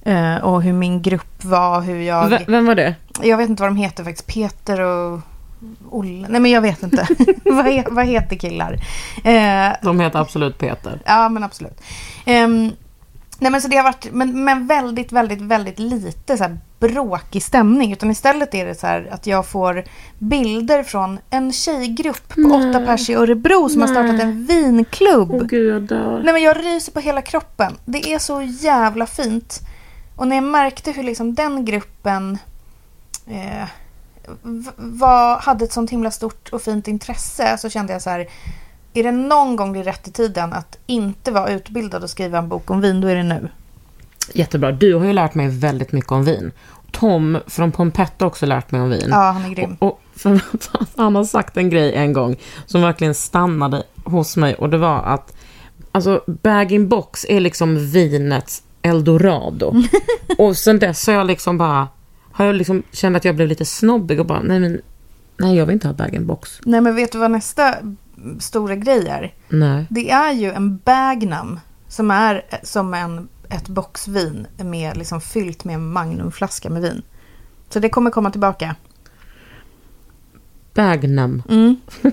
[0.05, 2.29] Eh, och hur min grupp var, hur jag...
[2.29, 2.95] V- vem var det?
[3.21, 4.27] Jag vet inte vad de heter faktiskt.
[4.27, 5.19] Peter och
[5.89, 6.27] Olle.
[6.29, 7.07] Nej, men jag vet inte.
[7.45, 8.73] vad, he, vad heter killar?
[9.23, 10.99] Eh, De heter absolut Peter.
[11.05, 11.81] Ja, men absolut.
[12.25, 12.71] Ehm,
[13.43, 17.43] nej, men så det har varit, men, men väldigt, väldigt, väldigt lite så här bråkig
[17.43, 17.93] stämning.
[17.93, 19.83] Utan istället är det så här att jag får
[20.19, 25.47] bilder från en tjejgrupp på åtta pers i Örebro som har startat en vinklubb.
[25.47, 26.21] gud, jag dör.
[26.23, 27.73] Nej, men jag ryser på hela kroppen.
[27.85, 29.59] Det är så jävla fint.
[30.15, 32.37] Och när jag märkte hur liksom den gruppen
[33.27, 33.67] eh,
[34.75, 38.27] var, hade ett sånt himla stort och fint intresse så kände jag så här.
[38.93, 42.37] Är det någon gång det är rätt i tiden att inte vara utbildad och skriva
[42.37, 43.49] en bok om vin, då är det nu.
[44.33, 44.71] Jättebra.
[44.71, 46.51] Du har ju lärt mig väldigt mycket om vin.
[46.91, 49.07] Tom från Pompetta har också lärt mig om vin.
[49.09, 49.77] Ja, han är grym.
[49.79, 50.41] Och, och för,
[51.01, 55.03] han har sagt en grej en gång som verkligen stannade hos mig och det var
[55.03, 55.33] att
[55.91, 59.75] alltså bag-in-box är liksom vinets eldorado.
[60.37, 61.87] och sen dess har jag liksom bara
[62.31, 64.81] har jag liksom känt att jag blev lite snobbig och bara nej men
[65.37, 66.59] nej jag vill inte ha bag-in-box.
[66.65, 67.75] Nej, men vet du vad nästa
[68.39, 69.33] stora grej är?
[69.49, 69.85] Nej.
[69.89, 75.75] Det är ju en Bagnum som är som en, ett boxvin med liksom fyllt med
[75.75, 77.01] en magnumflaska med vin.
[77.69, 78.75] Så det kommer komma tillbaka.
[80.73, 81.43] Bagnum.
[81.49, 81.75] Mm.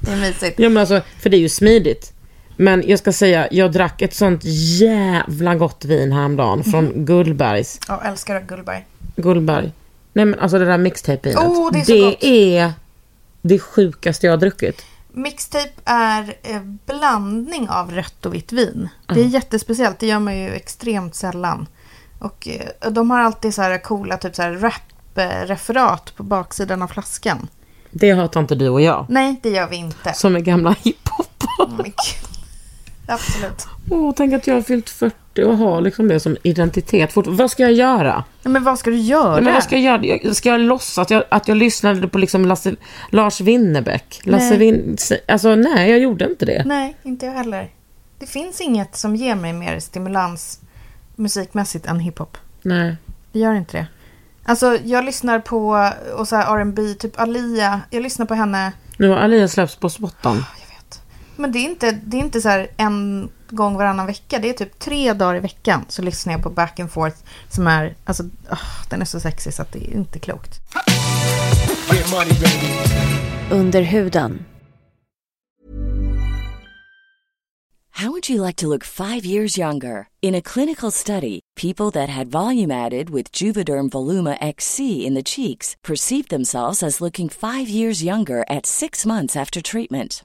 [0.00, 0.58] det är mysigt.
[0.58, 2.12] Ja men alltså, för det är ju smidigt.
[2.56, 4.40] Men jag ska säga, jag drack ett sånt
[4.80, 7.80] jävla gott vin häromdagen från Gullbergs.
[7.88, 8.86] Ja, älskar Gullberg.
[9.16, 9.72] Gullberg.
[10.12, 11.38] Nej men alltså det där mixtape-vinet.
[11.38, 12.24] Oh, det är så det gott.
[12.24, 12.72] är
[13.42, 14.84] det sjukaste jag har druckit.
[15.12, 18.88] Mixtape är eh, blandning av rött och vitt vin.
[19.14, 19.98] Det är jättespeciellt.
[19.98, 21.66] Det gör man ju extremt sällan.
[22.18, 26.88] Och eh, de har alltid så här coola typ så här rap-referat på baksidan av
[26.88, 27.48] flaskan.
[27.90, 29.06] Det hatar inte du och jag.
[29.08, 30.12] Nej, det gör vi inte.
[30.12, 31.44] Som är gamla hiphop.
[31.58, 31.80] Oh.
[33.06, 33.66] Absolut.
[33.90, 37.12] Åh, tänk att jag har fyllt 40 och har liksom det som identitet.
[37.12, 38.24] Fort- Vad ska jag göra?
[38.42, 39.40] Men vad ska du göra?
[39.40, 40.34] Men vad ska jag göra?
[40.34, 42.74] Ska jag låtsas att jag, att jag lyssnade på liksom Lasse,
[43.10, 44.20] Lars Winnerbäck?
[44.24, 44.58] Lasse Nej.
[44.58, 44.96] Win...
[45.28, 46.62] Alltså nej, jag gjorde inte det.
[46.66, 47.70] Nej, inte jag heller.
[48.18, 50.60] Det finns inget som ger mig mer stimulans
[51.16, 52.36] musikmässigt än hiphop.
[52.62, 52.96] Nej.
[53.32, 53.86] Det gör inte det.
[54.44, 57.80] Alltså, jag lyssnar på och så här R&B, typ Alia.
[57.90, 60.34] Jag lyssnar på henne Nu har Alia släppts på spottan.
[60.60, 61.02] Jag vet.
[61.36, 64.38] Men det är inte, det är inte så här en gång varannan vecka.
[64.38, 67.16] Det är typ tre dagar i veckan så lyssnar jag på Back and Forth
[67.48, 68.58] som är, alltså, ah,
[68.90, 70.60] den är så sexig så att det är inte klokt.
[73.50, 74.44] Under huden.
[78.02, 80.08] How would you like to look five years younger?
[80.22, 85.22] In a clinical study, people that had volume added with Juvederm Voluma XC in the
[85.22, 90.24] cheeks perceived themselves as looking five years younger at six months after treatment.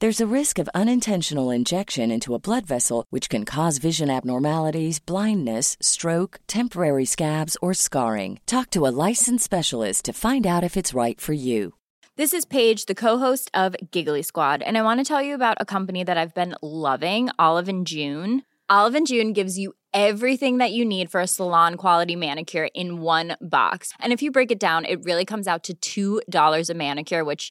[0.00, 5.00] There's a risk of unintentional injection into a blood vessel, which can cause vision abnormalities,
[5.00, 8.38] blindness, stroke, temporary scabs, or scarring.
[8.46, 11.74] Talk to a licensed specialist to find out if it's right for you.
[12.14, 15.56] This is Paige, the co-host of Giggly Squad, and I want to tell you about
[15.58, 18.42] a company that I've been loving, Olive and June.
[18.68, 23.00] Olive and June gives you everything that you need for a salon quality manicure in
[23.00, 23.92] one box.
[23.98, 27.50] And if you break it down, it really comes out to $2 a manicure, which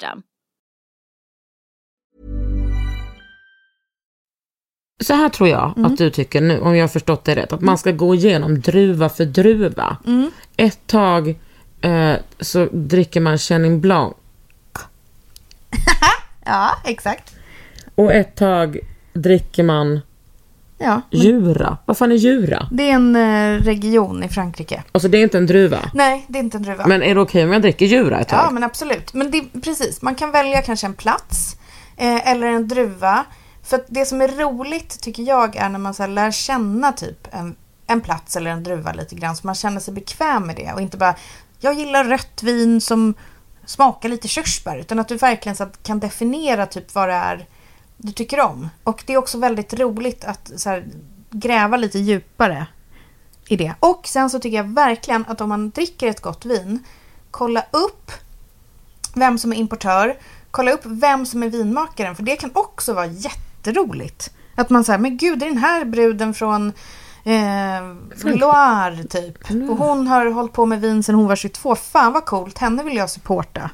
[5.03, 5.91] Så här tror jag Mm.
[5.91, 8.61] att du tycker nu, om jag har förstått det rätt, att man ska gå igenom
[8.61, 9.97] druva för druva.
[10.05, 10.31] Mm.
[10.57, 11.39] Ett tag
[11.81, 14.13] eh, så dricker man Chenin Blanc
[16.45, 17.35] Ja, exakt.
[17.95, 18.79] och ett tag
[19.13, 19.99] dricker man
[20.81, 21.77] Ja, Jura.
[21.85, 22.67] Vad fan är Jura?
[22.71, 24.83] det är en eh, region i Frankrike.
[24.91, 25.79] Alltså det är inte en druva.
[25.93, 26.87] Nej, det är inte en druva.
[26.87, 28.39] Men är det okej om jag dricker Jura ett tag?
[28.45, 29.13] Ja, men absolut.
[29.13, 31.55] Men det, precis, man kan välja kanske en plats
[31.97, 33.25] eh, eller en druva.
[33.63, 37.55] För det som är roligt tycker jag är när man så lär känna typ en,
[37.87, 39.35] en plats eller en druva lite grann.
[39.35, 41.15] Så man känner sig bekväm med det och inte bara
[41.59, 43.13] jag gillar rött vin som
[43.65, 44.77] smakar lite körsbär.
[44.77, 47.45] Utan att du verkligen så att kan definiera typ vad det är
[48.01, 48.69] du tycker om.
[48.83, 50.85] Och det är också väldigt roligt att så här,
[51.29, 52.67] gräva lite djupare
[53.47, 53.73] i det.
[53.79, 56.83] Och sen så tycker jag verkligen att om man dricker ett gott vin,
[57.31, 58.11] kolla upp
[59.13, 60.17] vem som är importör,
[60.51, 64.33] kolla upp vem som är vinmakaren, för det kan också vara jätteroligt.
[64.55, 66.73] Att man säger, men gud, det är den här bruden från
[67.23, 69.37] eh, Loire typ.
[69.69, 71.75] Och hon har hållit på med vin sedan hon var 22.
[71.75, 73.69] Fan vad coolt, henne vill jag supporta.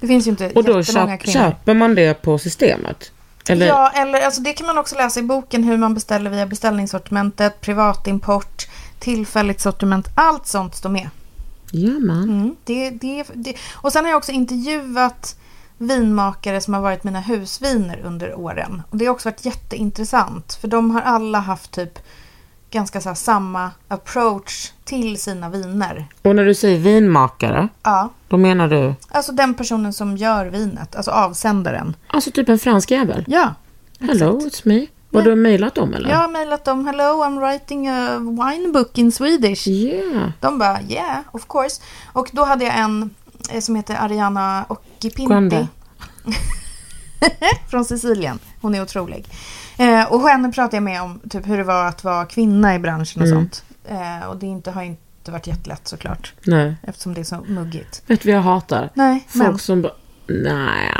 [0.00, 1.50] Det finns ju inte och då jättemånga köp, kvinnor.
[1.50, 3.12] köper man det på systemet?
[3.48, 3.66] Eller?
[3.66, 7.60] Ja, eller alltså det kan man också läsa i boken hur man beställer via beställningssortimentet,
[7.60, 8.66] privatimport,
[8.98, 10.08] tillfälligt sortiment.
[10.14, 11.08] Allt sånt står med.
[11.70, 12.22] Ja, man.
[12.22, 13.54] Mm, det, det, det.
[13.72, 15.36] Och sen har jag också intervjuat
[15.78, 18.82] vinmakare som har varit mina husviner under åren.
[18.90, 20.54] Och det har också varit jätteintressant.
[20.54, 21.98] För de har alla haft typ
[22.74, 26.06] ganska så här samma approach till sina viner.
[26.22, 30.96] Och när du säger vinmakare, Ja, då menar du alltså den personen som gör vinet,
[30.96, 31.96] alltså avsändaren.
[32.06, 33.24] alltså typ en fransk jävel?
[33.28, 33.54] Ja,
[34.00, 34.86] Hello, it's me.
[35.12, 36.10] Har du mejlat dem eller?
[36.10, 36.86] jag har mejlat dem.
[36.86, 39.66] Hello, I'm writing a wine book in Swedish.
[39.68, 40.30] Yeah.
[40.40, 41.82] De bara yeah, of course.
[42.12, 43.10] Och då hade jag en
[43.50, 45.66] eh, som heter Ariana Occipinti.
[47.70, 48.38] Från Sicilien.
[48.60, 49.26] Hon är otrolig.
[49.78, 52.78] Eh, och henne pratade jag med om typ hur det var att vara kvinna i
[52.78, 53.38] branschen och Mm.
[53.38, 53.64] sånt.
[53.88, 56.32] Eh, och det inte, har inte varit jättelätt såklart.
[56.44, 56.74] Nej.
[56.82, 58.02] Eftersom det är så muggigt.
[58.06, 58.90] Vet du vad jag hatar?
[58.94, 59.58] Nej, Folk men.
[59.58, 59.92] som bara...
[60.26, 60.90] Nej.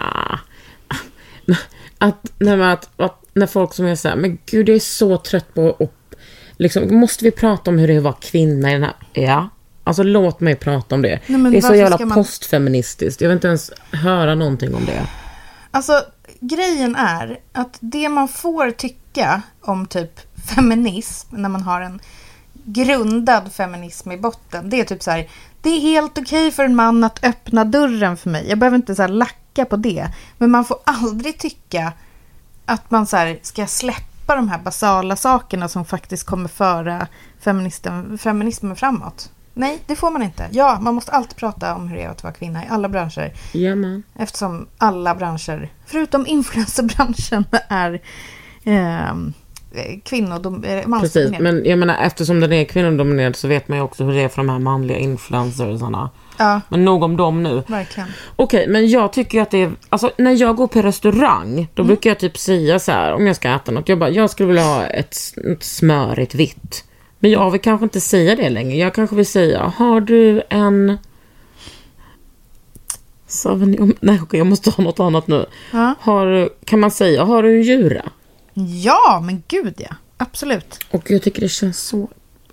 [1.98, 4.80] Att, nej men att, att när folk som är så här, men gud jag är
[4.80, 6.18] så trött på att...
[6.56, 8.92] Liksom, måste vi prata om hur det är att vara kvinna i den här...
[9.12, 9.48] Ja.
[9.84, 11.20] Alltså låt mig prata om det.
[11.26, 13.20] Nej, det är så jävla man- postfeministiskt.
[13.20, 15.06] Jag vill inte ens höra någonting om det.
[15.74, 16.04] Alltså
[16.40, 20.20] grejen är att det man får tycka om typ
[20.54, 22.00] feminism när man har en
[22.64, 24.70] grundad feminism i botten.
[24.70, 25.28] Det är typ så här.
[25.60, 28.48] Det är helt okej för en man att öppna dörren för mig.
[28.48, 30.08] Jag behöver inte så här lacka på det.
[30.38, 31.92] Men man får aldrig tycka
[32.64, 37.06] att man så här ska släppa de här basala sakerna som faktiskt kommer föra
[37.40, 39.30] feministen, feminismen framåt.
[39.54, 40.48] Nej, det får man inte.
[40.52, 43.32] Ja, man måste alltid prata om hur det är att vara kvinna i alla branscher.
[43.52, 44.02] Ja man.
[44.18, 48.00] Eftersom alla branscher, förutom influencerbranschen, är
[48.64, 49.14] eh,
[50.04, 51.42] kvinnodom, eh, Precis, mansdominerad.
[51.42, 54.28] men jag menar eftersom den är kvinnodominerad så vet man ju också hur det är
[54.28, 56.10] för de här manliga influencersarna.
[56.38, 57.62] Ja, Men nog om dem nu.
[57.66, 58.08] verkligen.
[58.36, 59.72] Okej, men jag tycker att det är...
[59.88, 63.36] Alltså när jag går på restaurang, då brukar jag typ säga så här om jag
[63.36, 63.88] ska äta något.
[63.88, 65.16] Jag bara, jag skulle vilja ha ett,
[65.52, 66.84] ett smörigt vitt.
[67.24, 68.76] Men jag vill kanske inte säga det längre.
[68.76, 70.98] Jag kanske vill säga, har du en...
[73.26, 73.94] Sauvignon...
[74.00, 75.46] Nej, okej, jag måste ha något annat nu.
[75.72, 75.94] Ja.
[76.00, 78.10] Har, kan man säga, har du en djura?
[78.54, 79.94] Ja, men gud ja.
[80.16, 80.78] Absolut.
[80.90, 82.08] Och jag tycker det känns så...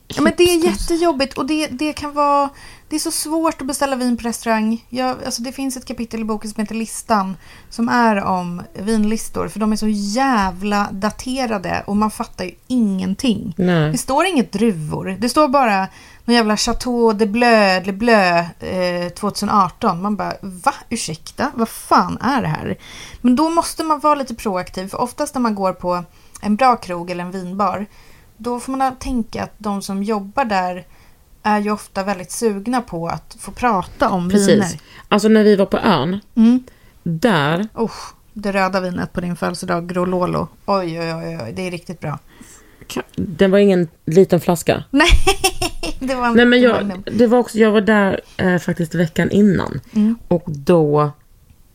[0.08, 2.50] Ja, men det är jättejobbigt och det, det kan vara...
[2.92, 4.86] Det är så svårt att beställa vin på restaurang.
[4.90, 7.38] Jag, alltså det finns ett kapitel i boken som heter Listan
[7.70, 13.54] som är om vinlistor för de är så jävla daterade och man fattar ju ingenting.
[13.58, 13.92] Nej.
[13.92, 15.18] Det står inget druvor.
[15.20, 15.88] Det står bara
[16.26, 20.02] någon jävla Chateau de Bleu, de Bleu eh, 2018.
[20.02, 20.74] Man bara, va?
[20.90, 21.52] Ursäkta?
[21.56, 22.78] Vad fan är det här?
[23.22, 24.88] Men då måste man vara lite proaktiv.
[24.88, 26.04] För oftast när man går på
[26.42, 27.86] en bra krog eller en vinbar.
[28.38, 30.86] Då får man tänka att de som jobbar där
[31.44, 34.62] är ju ofta väldigt sugna på att få prata om viner.
[34.62, 34.82] Precis.
[35.08, 36.64] Alltså när vi var på ön, Mm.
[37.04, 37.92] där Oh,
[38.34, 40.48] det röda vinet på din födelsedag, Grololo.
[40.66, 42.20] Oj, oj, oj, oj, det är riktigt bra.
[43.16, 44.84] Det var ingen liten flaska.
[44.92, 45.10] Nej,
[46.00, 49.32] det var en Nej men jag, det var också, jag var där eh, faktiskt veckan
[49.32, 49.80] innan.
[49.94, 50.16] Mm.
[50.28, 51.12] Och då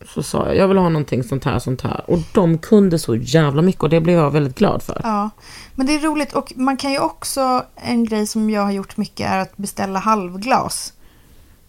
[0.05, 2.03] så sa jag, jag vill ha någonting sånt här, sånt här.
[2.07, 5.01] Och de kunde så jävla mycket och det blev jag väldigt glad för.
[5.03, 5.29] Ja,
[5.75, 8.97] men det är roligt och man kan ju också, en grej som jag har gjort
[8.97, 10.93] mycket är att beställa halvglas.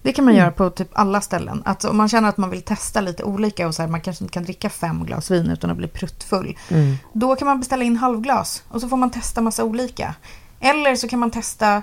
[0.02, 0.40] Det kan man Mm.
[0.42, 1.62] göra på typ alla ställen.
[1.64, 4.24] Att om man känner att man vill testa lite olika och så här, man kanske
[4.24, 6.56] inte kan dricka fem glas vin utan att bli pruttfull.
[6.68, 6.96] Mm.
[7.12, 10.14] Då kan man beställa in halvglas och så får man testa massa olika.
[10.60, 11.82] Eller så kan man testa,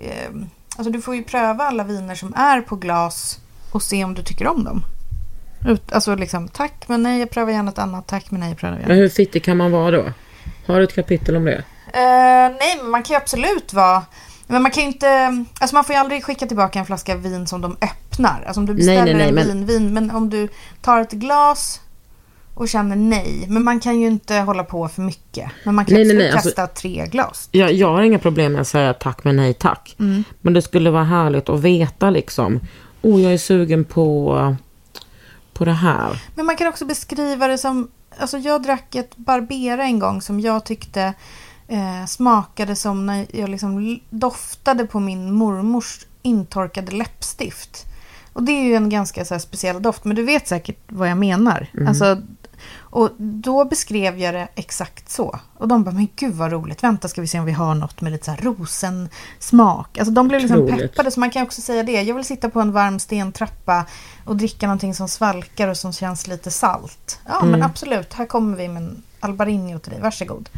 [0.00, 0.30] eh,
[0.76, 3.38] alltså du får ju pröva alla viner som är på glas
[3.72, 4.82] och se om du tycker om dem.
[5.66, 8.58] Ut, alltså liksom, tack men nej, jag prövar gärna ett annat, tack men nej, jag
[8.58, 8.88] prövar gärna.
[8.88, 10.04] Men hur fittig kan man vara då?
[10.66, 11.54] Har du ett kapitel om det?
[11.92, 14.02] Eh, nej, men man kan ju absolut vara...
[14.46, 15.44] Men man kan ju inte...
[15.60, 18.44] Alltså man får ju aldrig skicka tillbaka en flaska vin som de öppnar.
[18.46, 20.48] Alltså om du Nej, beställer nej, nej, en men- vin, vin, men om du
[20.82, 21.80] tar ett glas
[22.54, 23.44] och känner nej.
[23.48, 25.50] Men man kan ju inte hålla på för mycket.
[25.64, 27.48] Men man kan Nej, nej, nej, alltså- testa tre glas.
[27.52, 29.94] Jag, jag har inga problem med att säga tack men nej tack.
[30.40, 32.60] Men det skulle vara härligt att veta liksom.
[33.02, 34.56] Oh, jag är sugen på,
[35.58, 36.22] på det här.
[36.34, 37.88] Men man kan också beskriva det som...
[38.18, 41.14] Alltså jag drack ett Barbera en gång som jag tyckte
[41.68, 47.84] eh, smakade som när jag liksom doftade på min mormors intorkade läppstift.
[48.32, 51.18] Och det är ju en ganska så speciell doft, men du vet säkert vad jag
[51.18, 51.66] menar.
[51.88, 52.22] Alltså,
[52.90, 55.38] och då beskrev jag det exakt så.
[55.58, 58.00] Och de bara, men gud vad roligt, vänta ska vi se om vi har något
[58.00, 59.98] med lite så här rosensmak.
[59.98, 62.02] Alltså de blev liksom peppade, så man kan också säga det.
[62.02, 63.86] Jag vill sitta på en varm stentrappa
[64.24, 67.20] och dricka någonting som svalkar och som känns lite salt.
[67.26, 70.48] Ja, men absolut, här kommer vi med en Albarino till dig, varsågod.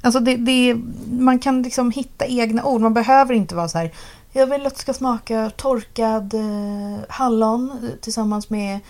[0.00, 0.76] Alltså det, det,
[1.10, 2.80] man kan liksom hitta egna ord.
[2.80, 3.92] Man behöver inte vara så här.
[4.32, 8.80] Jag vill att det ska smaka torkad eh, hallon eh, tillsammans med...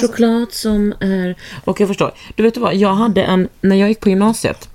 [0.00, 1.36] Choklad som är...
[1.64, 2.12] Och jag förstår.
[2.34, 3.48] Du vet vad, jag hade en...
[3.60, 4.68] När jag gick på gymnasiet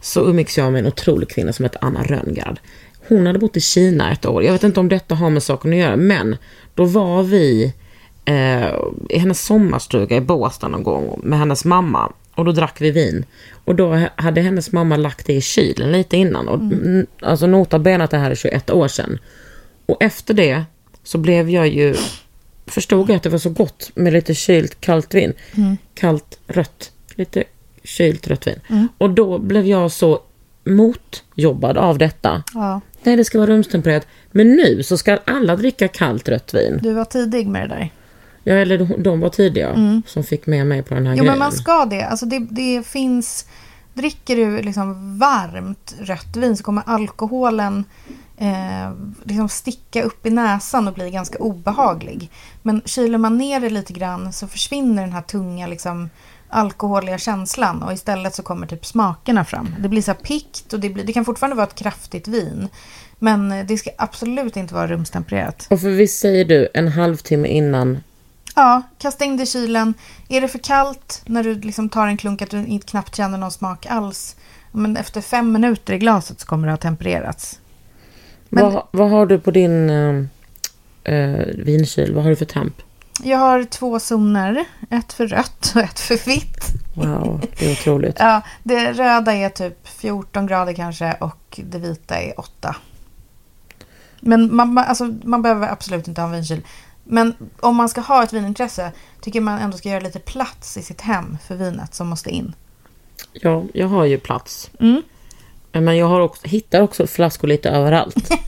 [0.00, 2.60] så umgicks jag med en otrolig kvinna som hette Anna Rönngard.
[3.08, 4.44] Hon hade bott i Kina ett år.
[4.44, 6.36] Jag vet inte om detta har med saken att göra, men
[6.74, 7.74] då var vi
[8.24, 8.74] eh,
[9.08, 12.12] i hennes sommarstuga i Båstad någon gång med hennes mamma.
[12.34, 13.24] Och då drack vi vin.
[13.64, 16.48] Och då hade hennes mamma lagt det i kylen lite innan.
[16.48, 17.06] Och, mm.
[17.22, 19.18] Alltså nota bene att det här är 21 år sedan.
[19.86, 20.64] Och efter det
[21.04, 21.96] så blev jag ju...
[22.68, 25.32] Förstod jag att det var så gott med lite kylt kallt vin.
[25.94, 26.92] Kallt rött.
[27.14, 27.44] Lite
[27.84, 28.88] kylt rött vin.
[28.98, 30.20] Och då blev jag så
[30.64, 32.42] motjobbad av detta.
[32.54, 34.06] Ja, Nej, det ska vara rumstempererat.
[34.30, 36.78] Men nu så ska alla dricka kallt rött vin.
[36.82, 37.92] du var tidig med det där.
[38.44, 41.32] Ja, eller de, var tidiga som fick med mig på den här Jo, grejen.
[41.32, 42.02] men man ska det.
[42.02, 43.46] Alltså det, det finns...
[43.94, 47.84] Dricker du liksom varmt rött vin så kommer alkoholen
[48.38, 48.92] eh,
[49.24, 52.30] liksom sticka upp i näsan och bli ganska obehaglig.
[52.62, 56.10] Men kyler man ner det lite grann så försvinner den här tunga liksom,
[56.48, 59.74] alkoholiga känslan och istället så kommer typ smakerna fram.
[59.78, 62.68] Det blir så här pikt och det, blir, det kan fortfarande vara ett kraftigt vin.
[63.18, 65.66] Men det ska absolut inte vara rumstempererat.
[65.70, 67.98] Och för visst säger du en halvtimme innan
[68.54, 69.94] Ja, kasta in det i kylen.
[70.28, 73.50] Är det för kallt när du liksom tar en klunk att du knappt känner någon
[73.50, 74.36] smak alls.
[74.72, 77.60] Men efter fem minuter i glaset så kommer det ha tempererats.
[78.48, 79.90] Men- Vad, vad har du på din
[81.04, 82.14] eh, vinkyl?
[82.14, 82.74] Vad har du för temp?
[83.22, 84.64] Jag har två zoner.
[84.90, 86.64] Ett för rött och ett för vitt.
[86.94, 88.16] Wow, det är otroligt.
[88.20, 92.76] Ja, det röda är typ 14 grader kanske och det vita är 8.
[94.20, 96.62] Men man, man, alltså, man behöver absolut inte ha en vinkyl.
[97.04, 100.82] Men om man ska ha ett vinintresse tycker man ändå ska göra lite plats i
[100.82, 102.54] sitt hem för vinet som måste in.
[103.32, 104.70] Ja, jag har ju plats.
[104.80, 105.02] Mm.
[105.72, 108.16] Men jag har också, hittar också flaskor lite överallt.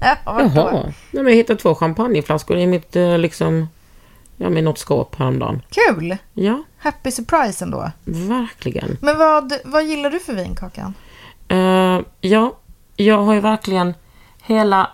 [0.00, 0.16] Ja?
[0.54, 0.72] Jaha.
[0.82, 3.68] Nej, men jag hittade två champagneflaskor i mitt, eh, liksom,
[4.36, 5.62] ja, med något skåp häromdagen.
[5.70, 6.16] Kul!
[6.34, 7.90] Ja, Happy surprise ändå.
[8.04, 8.98] verkligen.
[9.00, 10.94] Men vad, vad gillar du för vin, Kakan?
[11.48, 12.56] Eh, ja,
[12.96, 13.94] jag har ju verkligen
[14.42, 14.90] hela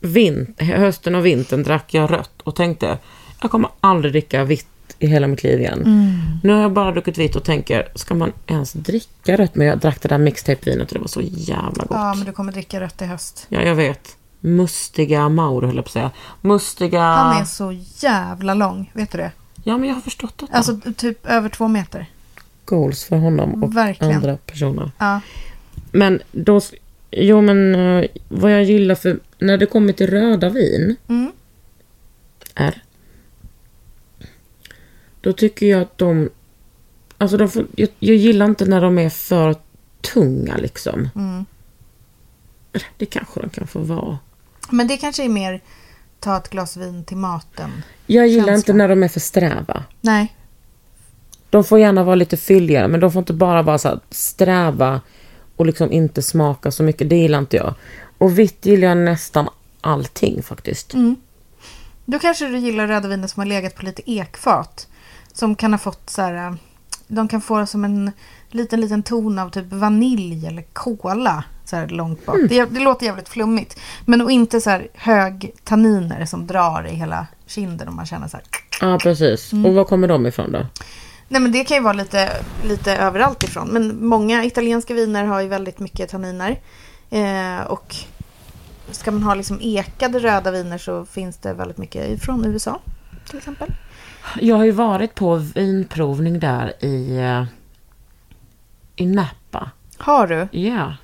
[0.00, 2.98] vin, hösten och vintern drack jag rött och tänkte
[3.42, 4.71] jag kommer aldrig dricka vitt
[5.02, 5.78] i hela mitt liv igen.
[5.82, 6.20] Mm.
[6.42, 9.54] Nu har jag bara druckit vitt och tänker, ska man ens dricka rött?
[9.54, 11.90] Men jag drack det där mixtape-vinet och det var så jävla gott.
[11.90, 13.46] Ja, men du kommer dricka rött i höst.
[13.48, 14.16] Ja, jag vet.
[14.40, 16.10] Mustiga Mauro höll jag på att säga.
[16.40, 17.00] Mustiga...
[17.02, 19.30] Han är så jävla lång, vet du det?
[19.64, 20.46] Ja, men jag har förstått det.
[20.56, 22.06] Alltså typ över två meter.
[22.64, 24.16] Goals för honom och Verkligen.
[24.16, 24.90] andra personer.
[24.98, 25.20] Ja.
[25.92, 26.60] Men då...
[27.10, 29.18] Jo, men eh, vad jag gillar för...
[29.38, 31.32] När det kommer till röda vin Mm.
[32.54, 32.82] är...
[35.22, 36.30] Då tycker jag att de...
[37.18, 39.56] Alltså de får, jag, jag gillar inte när de är för
[40.00, 41.08] tunga liksom.
[41.14, 41.44] Mm.
[42.96, 44.18] Det kanske de kan få vara.
[44.70, 45.60] Men det kanske är mer
[46.20, 47.82] ta ett glas vin till maten.
[48.06, 48.56] Jag gillar Känsla.
[48.56, 49.84] inte när de är för sträva.
[50.00, 50.36] Nej.
[51.50, 55.00] De får gärna vara lite fylligare, men de får inte bara vara så sträva
[55.56, 57.10] och liksom inte smaka så mycket.
[57.10, 57.74] Det gillar inte jag.
[58.18, 59.48] Och vitt gillar jag nästan
[59.80, 60.94] allting faktiskt.
[60.94, 61.16] Mm.
[62.04, 64.88] Då kanske du gillar röda viner som har legat på lite ekfat.
[65.32, 66.34] Som kan ha fått så här...
[66.46, 66.54] eh,
[67.06, 68.12] De kan få som en
[68.50, 71.44] liten, liten ton av typ vanilj eller kola.
[71.64, 72.36] Så här långt bak.
[72.48, 73.80] Det, det låter jävligt flummigt.
[74.06, 78.28] Men och inte så här hög tanniner som drar i hela kinden och man känner
[78.28, 78.46] så här...
[78.80, 79.52] Ja, precis.
[79.52, 79.66] Mm.
[79.66, 80.66] Och var kommer de ifrån då?
[81.28, 82.30] Nej men det kan ju vara lite,
[82.64, 83.68] lite överallt ifrån.
[83.68, 86.60] Men många italienska viner har ju väldigt mycket tanniner.
[87.10, 87.96] Eh, och
[88.90, 92.80] ska man ha liksom ekade röda viner så finns det väldigt mycket från USA
[93.28, 93.68] till exempel.
[94.40, 97.44] Jag har ju varit på vinprovning där i, eh,
[98.96, 99.70] i Napa.
[99.98, 100.48] Har du?
[100.58, 100.94] Ja.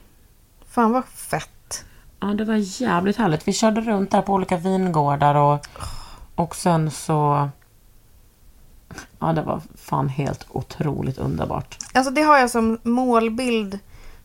[0.70, 1.84] Fan vad fett.
[2.20, 3.48] Ja, det var jävligt härligt.
[3.48, 5.66] Vi körde runt där på olika vingårdar och,
[6.34, 7.48] och sen så...
[9.18, 11.78] Ja, det var fan helt otroligt underbart.
[11.92, 13.78] Alltså det har jag som målbild.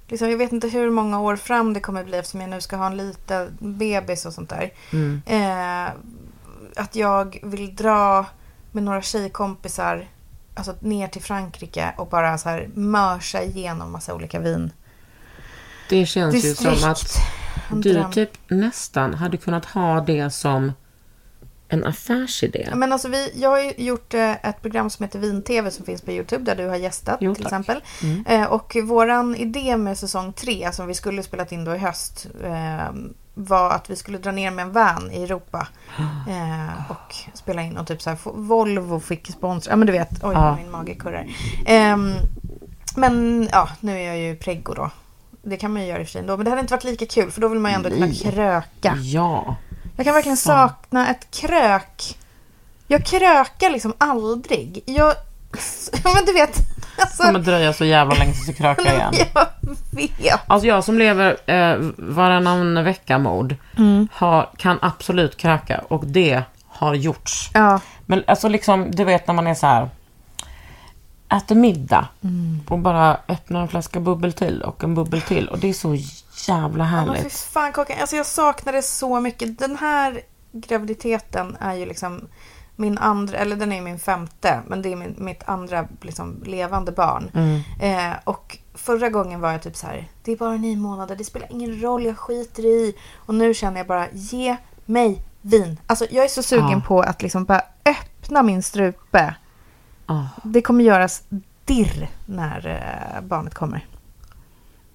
[0.07, 2.75] Liksom, jag vet inte hur många år fram det kommer bli eftersom jag nu ska
[2.75, 4.73] ha en liten bebis och sånt där.
[4.91, 5.21] Mm.
[5.25, 5.93] Eh,
[6.75, 8.25] att jag vill dra
[8.73, 10.07] med några tjejkompisar
[10.53, 14.71] alltså, ner till Frankrike och bara så här mörsa igenom massa olika vin.
[15.89, 16.79] Det känns ju Distrikt.
[16.79, 17.17] som att
[17.83, 20.71] du typ nästan hade kunnat ha det som
[21.67, 22.69] en affärsidé.
[22.75, 26.01] Men alltså vi, jag har ju gjort eh, ett program som heter Vin-TV som finns
[26.01, 27.51] på YouTube där du har gästat Jo, till tack.
[27.51, 27.61] Mm.
[27.61, 27.81] exempel.
[28.33, 32.27] Eh, och våran idé med säsong tre som vi skulle spelat in då i höst
[32.43, 32.89] eh,
[33.33, 35.67] var att vi skulle dra ner med en van i Europa
[36.29, 40.23] eh, och spela in och typ så här, Volvo fick sponsra, ja men du vet,
[40.23, 40.55] oj Ja.
[40.55, 41.27] min mage kurrar.
[41.65, 42.13] Ehm,
[42.95, 44.89] men ja, nu är jag ju preggo då.
[45.41, 46.83] Det kan man ju göra i och för sig ändå, men det hade inte varit
[46.83, 48.97] lika kul för då vill man ju ändå kunna kröka.
[49.01, 49.55] Ja.
[49.95, 52.17] Jag kan verkligen sakna ett krök.
[52.87, 54.83] Jag krökar liksom aldrig.
[54.85, 55.13] Jag...
[56.03, 56.57] Ja, men du vet.
[56.97, 59.13] Alltså, Det kommer dröja så jävla länge tills du krökar igen.
[59.33, 59.47] jag
[59.91, 60.39] vet.
[60.47, 64.07] Alltså jag som lever eh, varannan vecka-mod Mm.
[64.13, 67.49] har, kan absolut kröka och det har gjorts.
[67.53, 67.79] Ja.
[68.05, 69.89] Men alltså liksom, du vet när man är så här
[71.37, 72.59] äter middag Mm.
[72.69, 75.95] och bara öppnar en flaska bubbel till och en bubbel till och det är så
[76.47, 77.33] jävla Men fy härligt.
[77.33, 79.59] fan Kakan, alltså jag saknar det så mycket.
[79.59, 80.21] Den här
[80.51, 82.27] graviditeten är ju liksom
[82.75, 86.91] min andra, eller den är min femte, men det är min, mitt andra liksom levande
[86.91, 87.31] barn.
[87.33, 87.61] Mm.
[88.11, 91.23] Eh, och förra gången var jag typ så här, det är bara nio månader, det
[91.23, 92.95] spelar ingen roll, jag skiter i.
[93.15, 94.55] Och nu känner jag bara, ge
[94.85, 95.79] mig vin.
[95.87, 96.81] Alltså jag är så sugen Ja.
[96.87, 99.35] på att liksom bara öppna min strupe.
[100.07, 101.23] Ja, Det kommer göras
[101.65, 102.67] dirr när
[103.15, 103.85] eh, barnet kommer.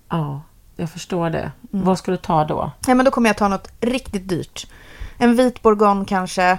[0.08, 0.42] ja,
[0.76, 1.52] jag förstår det.
[1.72, 1.84] Mm.
[1.84, 2.70] Vad ska du ta då?
[2.86, 4.66] Nej, men då kommer jag ta något riktigt dyrt.
[5.18, 6.58] En vit bourgogne kanske.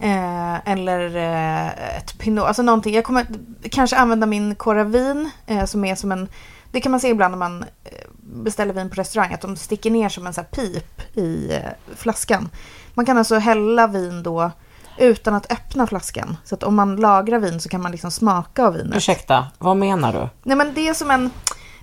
[0.00, 2.44] Eh, eller eh, ett pinot.
[2.46, 2.94] Alltså någonting.
[2.94, 3.26] Jag kommer
[3.70, 6.28] kanske använda min Coravin eh, som är som en...
[6.72, 7.90] Det kan man se ibland när man eh,
[8.20, 9.32] beställer vin på restaurang.
[9.34, 12.48] Att de sticker ner som en så här pip i eh, flaskan.
[12.94, 14.50] Man kan alltså hälla vin då
[14.98, 16.36] utan att öppna flaskan.
[16.44, 18.96] Så att om man lagrar vin så kan man liksom smaka av vinet.
[18.96, 20.28] Ursäkta, vad menar du?
[20.42, 21.30] Nej men det är som en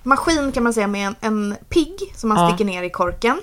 [0.03, 2.49] maskin kan man säga med en, en pigg som man Ja.
[2.49, 3.41] sticker ner i korken.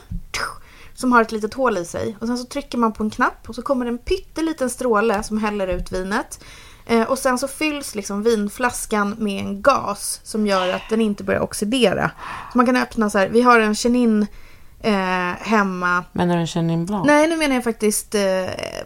[0.95, 2.16] Som har ett litet hål i sig.
[2.20, 5.22] Och sen så trycker man på en knapp och så kommer det en pytteliten stråle
[5.22, 6.45] som häller ut vinet.
[6.86, 11.24] Eh, och sen så fylls liksom vinflaskan med en gas som gör att den inte
[11.24, 12.11] börjar oxidera.
[12.53, 14.26] Så man kan öppna så här, vi har en Chenin
[14.82, 14.93] eh,
[15.40, 16.05] hemma.
[16.12, 17.07] Menar du en Chenin Blanc?
[17.07, 18.22] Nej, nu menar jag faktiskt eh,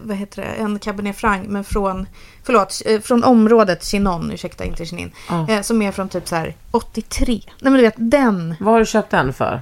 [0.01, 0.47] vad heter det?
[0.47, 2.07] en Cabernet Franc, men från,
[2.43, 5.11] förlåt, eh, från området Chinon, ursäkta inte Chenin.
[5.49, 7.41] Eh, som är från typ så här 83.
[7.45, 8.55] Nej men du vet, den.
[8.59, 9.61] Vad har du köpt den för?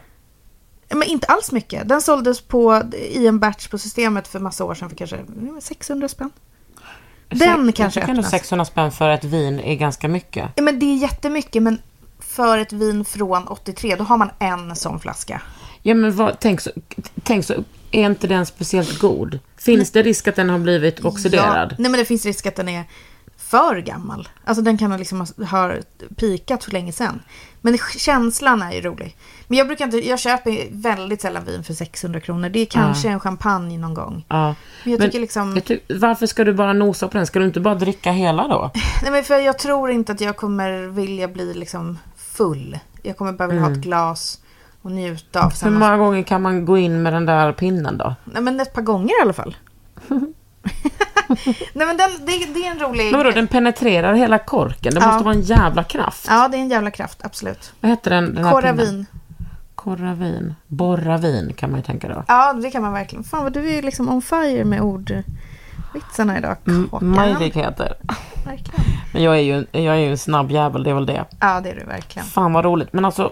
[0.90, 1.90] Men inte alls mycket.
[1.90, 5.62] Den såldes på, i en batch på systemet för massa år sedan för kanske mm,
[5.62, 6.32] 600 spänn.
[7.30, 8.30] Den jag kanske öppnas.
[8.30, 10.50] 600 spänn för ett vin är ganska mycket.
[10.56, 11.82] Ja, men det är jättemycket, men
[12.20, 15.42] för ett vin från 83, då har man en sån flaska.
[15.82, 16.72] Ja men vad, tänk, så,
[17.24, 17.54] tänk så,
[17.92, 19.40] är inte den speciellt god?
[19.58, 21.68] Finns det risk att den har blivit oxiderad?
[21.72, 22.84] Ja, nej men det finns risk att den är
[23.58, 24.30] för gammal.
[24.45, 25.72] Alltså den kan ha liksom ha-
[26.16, 27.22] pikat för länge sedan.
[27.62, 29.18] Men känslan är ju rolig.
[29.47, 32.49] Men jag brukar inte, jag köper väldigt sällan vin för 600 kronor.
[32.49, 34.26] Det är kanske en champagne någon gång.
[34.30, 34.56] Ja.
[34.84, 37.28] Men jag tycker liksom- jag ty- varför ska du bara nosa på den?
[37.28, 38.72] Ska du inte bara dricka hela då?
[39.03, 42.80] Nej men för jag tror inte att jag kommer vilja bli liksom full.
[43.01, 44.39] Jag kommer bara vilja ha ett glas
[44.82, 45.80] och njuta av Hur samma...
[45.80, 48.16] många gånger kan man gå in med den där pinnen då?
[48.24, 49.56] Nej men ett par gånger i alla fall.
[51.74, 53.11] Nej men den, det, det är en rolig...
[53.11, 54.93] Men vadå, den penetrerar hela korken?
[54.93, 55.07] Det Ja.
[55.07, 56.26] måste vara en jävla kraft.
[56.30, 57.74] Ja, det är en jävla kraft, absolut.
[57.82, 58.51] Vad heter den, den?
[58.51, 59.05] Koravin.
[59.76, 60.55] Korravin.
[60.68, 62.24] Borravin kan man ju tänka då.
[62.28, 63.24] Ja, det kan man verkligen.
[63.24, 66.55] Fan vad du är liksom on fire med ordvitsarna idag.
[67.01, 67.93] Möjligheter.
[68.45, 68.82] Verkligen.
[69.13, 71.26] Men jag är, ju, jag är ju en snabb jävel, det är väl det.
[71.39, 72.26] Ja, det är du verkligen.
[72.26, 72.93] Fan vad roligt.
[72.93, 73.32] Men alltså,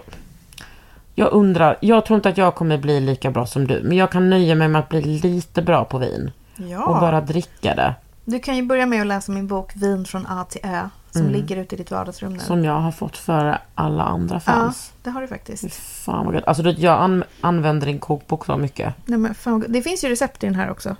[1.14, 1.76] jag undrar.
[1.80, 3.82] Jag tror inte att jag kommer bli lika bra som du.
[3.84, 6.30] Men jag kan nöja mig med att bli lite bra på vin.
[6.56, 6.84] Ja.
[6.84, 7.94] och bara dricka det.
[8.24, 10.88] Du kan ju börja med att läsa min bok Vin från A till Ö.
[11.10, 12.36] Som ligger ute i ditt vardagsrum nu.
[12.36, 12.46] Mm.
[12.46, 14.92] Som jag har fått före alla andra ja, fans.
[15.02, 15.74] det har du faktiskt.
[15.74, 16.44] Fan vad gött.
[16.44, 18.94] Alltså jag an- använder din kokbok så mycket.
[19.06, 19.72] Nej, men fan, vad gott.
[19.72, 20.96] det finns ju recept i den här också.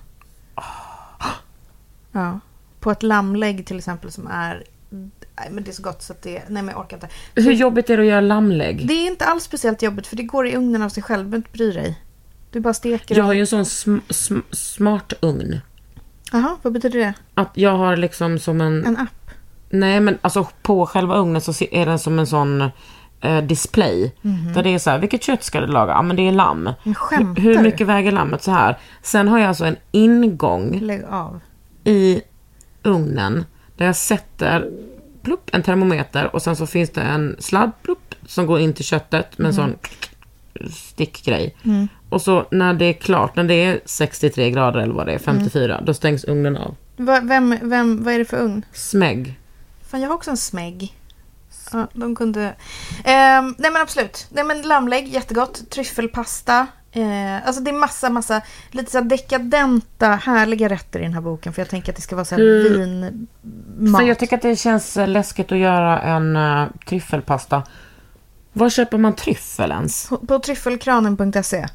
[2.13, 2.41] Ja.
[2.81, 4.65] På ett lammlägg till exempel som är...
[4.91, 6.43] Nej, men det är så gott så att det...
[6.49, 7.09] Nej, men jag orkar inte.
[7.35, 8.89] Hur jobbigt är det att göra lammlägg?
[8.89, 11.25] Det är inte alls speciellt jobbigt för det går i ugnen av sig själv.
[11.25, 12.01] Du behöver inte bry dig.
[12.55, 15.61] Du bara steker Jag har ju en sån sm- sm- smart ugn.
[16.33, 17.15] Jaha, vad betyder det?
[17.35, 18.87] Att jag har liksom som en...
[18.87, 19.31] En app?
[19.71, 22.61] Nej men alltså på själva ugnen så är den som en sån
[23.21, 24.13] eh, display.
[24.55, 25.93] Där det är så här, vilket kött ska du laga?
[25.93, 26.71] Ja men det är lamm.
[26.95, 28.43] Skämtar Hur mycket väger lammet?
[28.43, 28.79] Så här.
[29.03, 31.41] Sen har jag alltså en ingång Lägg av.
[31.85, 32.23] i
[32.83, 33.45] ugnen
[33.77, 34.71] där jag sätter
[35.23, 38.85] plupp, en termometer och sen så finns det en sladd plupp, som går in till
[38.85, 39.75] köttet med en sån
[40.71, 41.57] stickgrej.
[42.09, 45.19] Och så när det är klart, när det är 63 grader eller vad det är,
[45.19, 46.77] 54, då stängs ugnen av.
[46.97, 48.65] Va, vem, vem, vad är det för ugn?
[48.73, 49.39] Smägg.
[49.91, 50.95] Fan, jag har också en smägg.
[51.73, 52.55] Ja, de kunde...
[53.05, 54.27] Ehm, nej men absolut.
[54.31, 55.71] Nej men lammlägg, jättegott.
[55.71, 56.67] Tryffelpasta.
[56.93, 61.21] Eh, alltså det är massa, massa lite så här dekadenta, härliga rätter i den här
[61.21, 61.53] boken.
[61.53, 63.11] För jag tänker att det ska vara så här Hur-
[63.79, 64.01] vinmat.
[64.01, 67.63] För jag tycker att det känns eh, läskigt att göra en uh, tryffelpasta.
[68.57, 70.09] Var köper man tryffel ens?
[70.09, 71.67] På- På tryffelkranen.se.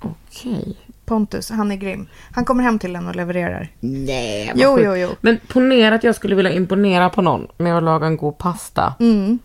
[0.00, 0.76] Okej.
[1.04, 2.06] Pontus, han är grym.
[2.32, 3.68] Han kommer hem till en och levererar.
[3.80, 4.86] Nej, Jo, sjukt.
[4.86, 5.08] jo, jo.
[5.20, 8.94] Men ponera att jag skulle vilja imponera på någon med att laga en god pasta.
[9.00, 9.38] Mm.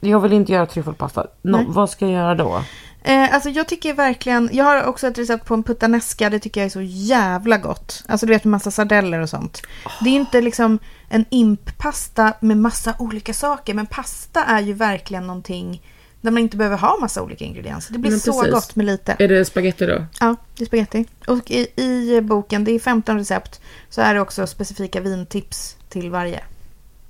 [0.00, 1.26] Jag vill inte göra tryffelpasta.
[1.42, 1.64] Nej.
[1.68, 2.62] vad ska jag göra då?
[3.02, 6.60] Eh, alltså jag tycker verkligen, jag har också ett recept på en puttanesca, det tycker
[6.60, 8.04] jag är så jävla gott.
[8.08, 9.62] Alltså du vet med massa sardeller och sånt.
[10.04, 10.78] Det är inte liksom
[11.12, 15.82] en imppasta med massa olika saker, men pasta är ju verkligen någonting
[16.20, 17.92] där man inte behöver ha massa olika ingredienser.
[17.92, 18.54] Det blir Men så precis.
[18.54, 19.16] gott med lite.
[19.18, 20.06] Är det spaghetti då?
[20.20, 21.04] Ja, det är spaghetti.
[21.26, 26.10] Och i, i boken, det är 15 recept, så är det också specifika vintips till
[26.10, 26.40] varje.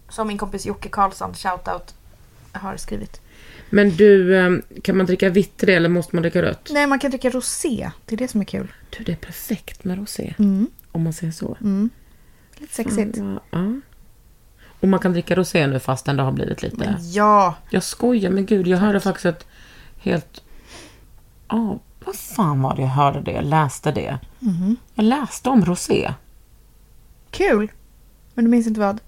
[0.09, 1.95] Som min kompis Jocke Karlsson, shoutout,
[2.53, 3.21] har skrivit.
[3.71, 4.51] Men du, eh,
[4.83, 6.69] kan man dricka vitt till det eller måste man dricka rött?
[6.71, 7.91] Nej, man kan dricka rosé.
[8.07, 8.73] Det är det som är kul.
[8.91, 10.35] Du, det är perfekt med rosé.
[10.39, 10.67] Mm.
[10.93, 11.57] Om man säger så.
[12.57, 13.17] Lite sexigt.
[13.17, 13.81] Ja, ja.
[14.81, 16.97] Och man kan dricka rosé nu fastän det har blivit lite...
[17.01, 19.47] Ja, Jag skojar, men gud, jag hörde faktiskt ett
[19.99, 20.43] helt...
[21.49, 23.33] Ja, vad fan var det jag hörde det?
[23.33, 24.19] Jag läste det.
[24.39, 24.77] Mhm.
[24.95, 26.15] Jag läste om rosé.
[27.31, 27.71] kul.
[28.35, 29.01] Men du minns inte vad?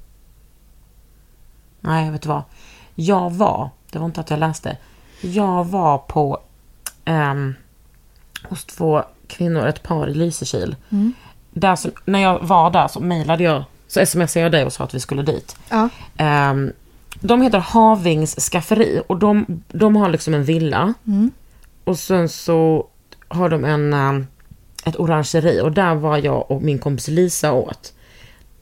[1.80, 2.42] Nej, vet du vad?
[2.94, 4.76] Jag var, det var inte att jag läste,
[5.20, 6.38] jag var på
[7.04, 7.54] ehm,
[8.44, 10.76] hos två kvinnor, ett par i Lysekil.
[11.50, 14.84] Där som, när jag var där så mejlade jag, så smsade jag dig och sa
[14.84, 15.56] att vi skulle dit.
[15.68, 15.88] Ja.
[16.16, 16.72] Ehm,
[17.20, 20.94] de heter Havings skafferi och de, de har liksom en villa.
[21.84, 22.86] Och sen så
[23.28, 24.26] har de en, ehm,
[24.84, 27.92] ett orangeri och där var jag och min kompis Lisa åt.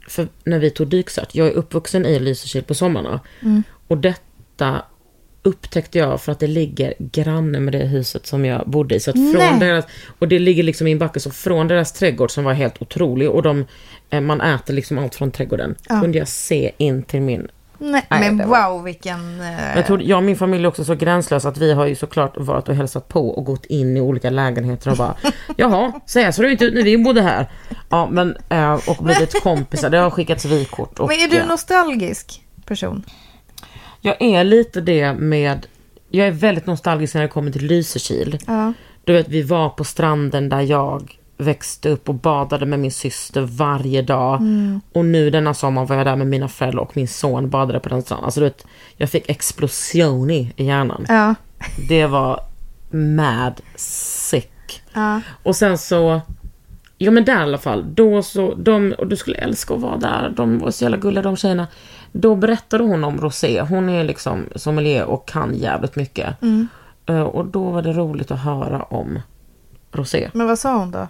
[0.09, 3.21] För när vi tog dykcert, jag är uppvuxen i Lysekil på sommarna.
[3.89, 4.83] Och detta
[5.43, 9.01] upptäckte jag för att det ligger granne med det huset som jag bodde i.
[9.01, 9.59] Så från Nej.
[9.61, 9.85] deras,
[10.19, 13.31] och det ligger liksom i en backe, så från deras trädgård som var helt otrolig
[13.31, 13.65] och de,
[14.11, 15.75] eh, man äter liksom allt från trädgården.
[15.89, 17.49] Kunde jag se in till min
[17.83, 19.41] Nej, Nej, men var- wow vilken...
[19.41, 21.95] eh, jag, tror, jag och min familj är också så gränslös att vi har ju
[21.95, 25.15] såklart varit och hälsat på och gått in i olika lägenheter och bara
[25.57, 27.51] Jaha, så här såg det inte ut när vi bodde här.
[27.89, 29.91] Ja, men eh, och blivit kompisar.
[29.91, 30.99] Det har skickats vykort.
[30.99, 31.47] Och, Men är du ja.
[31.47, 33.05] nostalgisk person?
[34.01, 35.67] Jag är lite det med...
[36.11, 38.39] Jag är väldigt nostalgisk när det kommer till Lysekil.
[38.47, 38.73] Ja.
[39.05, 43.41] Du vet, vi var på stranden där jag växte upp och badade med min syster
[43.43, 44.41] varje dag.
[44.41, 44.81] Mm.
[44.93, 47.89] Och nu denna sommar var jag där med mina föräldrar och min son badade på
[47.89, 48.25] den stranden.
[48.25, 51.05] Alltså du vet, jag fick explosion i hjärnan.
[51.09, 51.35] Ja.
[51.89, 52.41] Det var
[52.91, 54.83] mad sick.
[54.93, 55.21] Ja.
[55.43, 56.21] Och sen så,
[56.99, 59.97] ja men där i alla fall, då så, de, och du skulle älska att vara
[59.97, 61.67] där, de var så jävla gulliga de tjejerna.
[62.13, 66.37] Då berättade hon om Rosé, hon är liksom sommelier och kan jävligt mycket.
[67.07, 69.19] Eh, Och då var det roligt att höra om
[69.93, 70.31] Rosé.
[70.35, 71.07] Men vad sa hon då?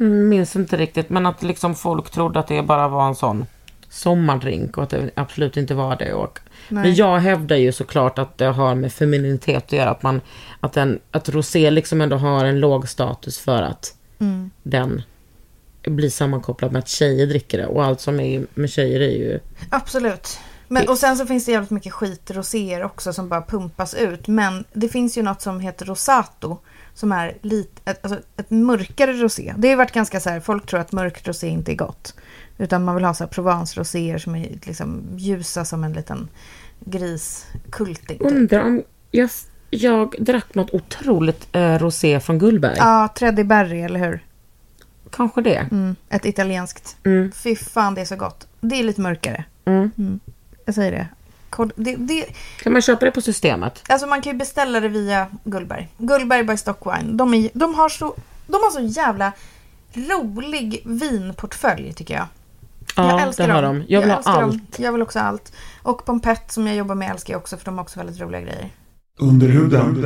[0.00, 3.46] Mm, Minns inte riktigt, men att liksom folk trodde att det bara var en sån
[3.88, 6.12] sommardrink och att det absolut inte var det.
[6.12, 9.90] Och, men jag hävdar ju såklart att det har med femininitet att göra.
[9.90, 10.20] Att, man,
[10.60, 13.94] att, en, att rosé liksom ändå har en låg status för att
[14.62, 15.02] den
[15.90, 17.66] blir sammankopplad med att tjejer dricker det.
[17.66, 19.40] Och allt som är med tjejer är ju...
[19.70, 20.38] Absolut.
[20.68, 24.28] Men, och sen så finns det jävligt mycket skit roséer också som bara pumpas ut.
[24.28, 26.58] Men det finns ju något som heter rosato.
[26.94, 29.54] Som är lite, ett, alltså ett mörkare rosé.
[29.56, 32.14] Det har ju varit ganska så här, folk tror att mörkt rosé inte är gott.
[32.58, 36.28] Utan man vill ha så här Provence-roséer som är liksom ljusa som en liten
[36.80, 38.18] griskulting.
[38.18, 38.32] Typ.
[38.32, 38.82] Undrar om...
[39.10, 39.30] Jag,
[39.70, 42.76] jag drack något otroligt eh, rosé från Gullberg.
[42.78, 44.24] Ja, Treddy Berry, eller hur?
[45.16, 45.68] Kanske det.
[45.70, 46.96] Mm, ett italienskt.
[47.04, 47.32] Mm.
[47.32, 48.46] Fy fan, det är så gott.
[48.60, 49.44] Det är lite mörkare.
[49.64, 50.20] Mm.
[50.64, 51.08] Jag säger det.
[51.50, 52.24] Kod- det, det
[52.62, 53.82] Kan man köpa det på systemet?
[53.88, 55.88] alltså man kan ju beställa det via Gullberg.
[55.98, 57.12] Gullberg by Stockwine.
[57.16, 58.14] De, är, de, har så,
[58.46, 59.32] de har så jävla
[59.94, 62.26] rolig vinportfölj tycker jag.
[62.96, 63.78] Ja, jag älskar det har dem.
[63.78, 63.84] de.
[63.94, 64.50] Jag vill ha älskar dem.
[64.50, 64.78] allt.
[64.78, 65.52] Jag vill också allt.
[65.82, 68.40] Och Pompett som jag jobbar med älskar jag också för de har också väldigt roliga
[68.40, 68.70] grejer.
[69.18, 69.96] Under huden.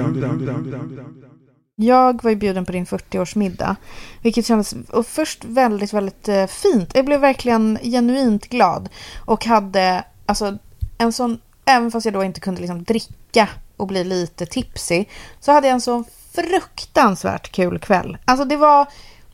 [1.81, 3.77] Jag var ju bjuden på din 40-årsmiddag.
[4.23, 6.91] Vilket kändes och först väldigt, väldigt eh, fint.
[6.95, 8.89] Jag blev verkligen genuint glad.
[9.25, 10.59] Och hade alltså
[10.99, 15.05] en sån, även fast jag då inte kunde liksom dricka och bli lite tipsy.
[15.41, 18.19] Så hade jag en sån fruktansvärt kul kväll.
[18.25, 18.87] Alltså det var,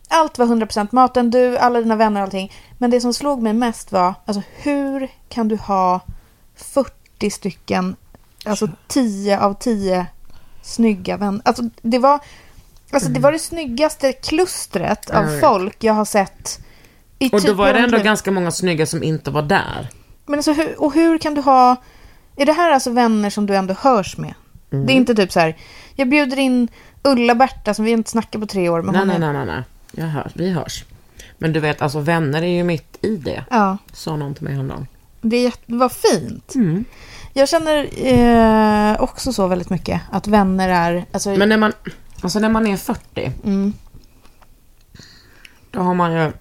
[0.08, 2.52] allt var 100% maten, du, alla dina vänner och allting.
[2.78, 6.00] Men det som slog mig mest var, alltså hur kan du ha
[6.56, 7.96] 40 stycken,
[8.44, 10.06] alltså 10 av 10
[10.64, 11.42] snygga vänner.
[11.44, 12.20] Alltså det var,
[12.90, 15.40] alltså det var det snyggaste klustret av vet.
[15.40, 16.60] folk jag har sett.
[17.18, 19.88] I Och då typ var det ändå ganska många snygga som inte var där.
[20.26, 21.76] Men alltså hur, och hur kan du ha,
[22.36, 24.34] är det här alltså vänner som du ändå hörs med?
[24.72, 24.86] Mm.
[24.86, 25.56] Det är inte typ så här,
[25.94, 26.68] jag bjuder in
[27.02, 28.82] Ulla-Berta som vi inte snackat på tre år.
[28.82, 29.62] Men Nej, nej, nej, nej, nej.
[29.92, 30.32] Jag hörs.
[30.34, 30.84] Vi hörs.
[31.38, 33.44] Men du vet, alltså vänner är ju mitt i det.
[33.50, 34.86] Ja, Sa någon till mig häromdagen.
[35.20, 36.54] det var fint.
[36.54, 36.84] Mm.
[37.36, 41.72] Jag känner eh, också så väldigt mycket att vänner är, alltså, Men när man,
[42.22, 43.72] alltså när man är 40, mm,
[45.70, 46.32] då har man ju...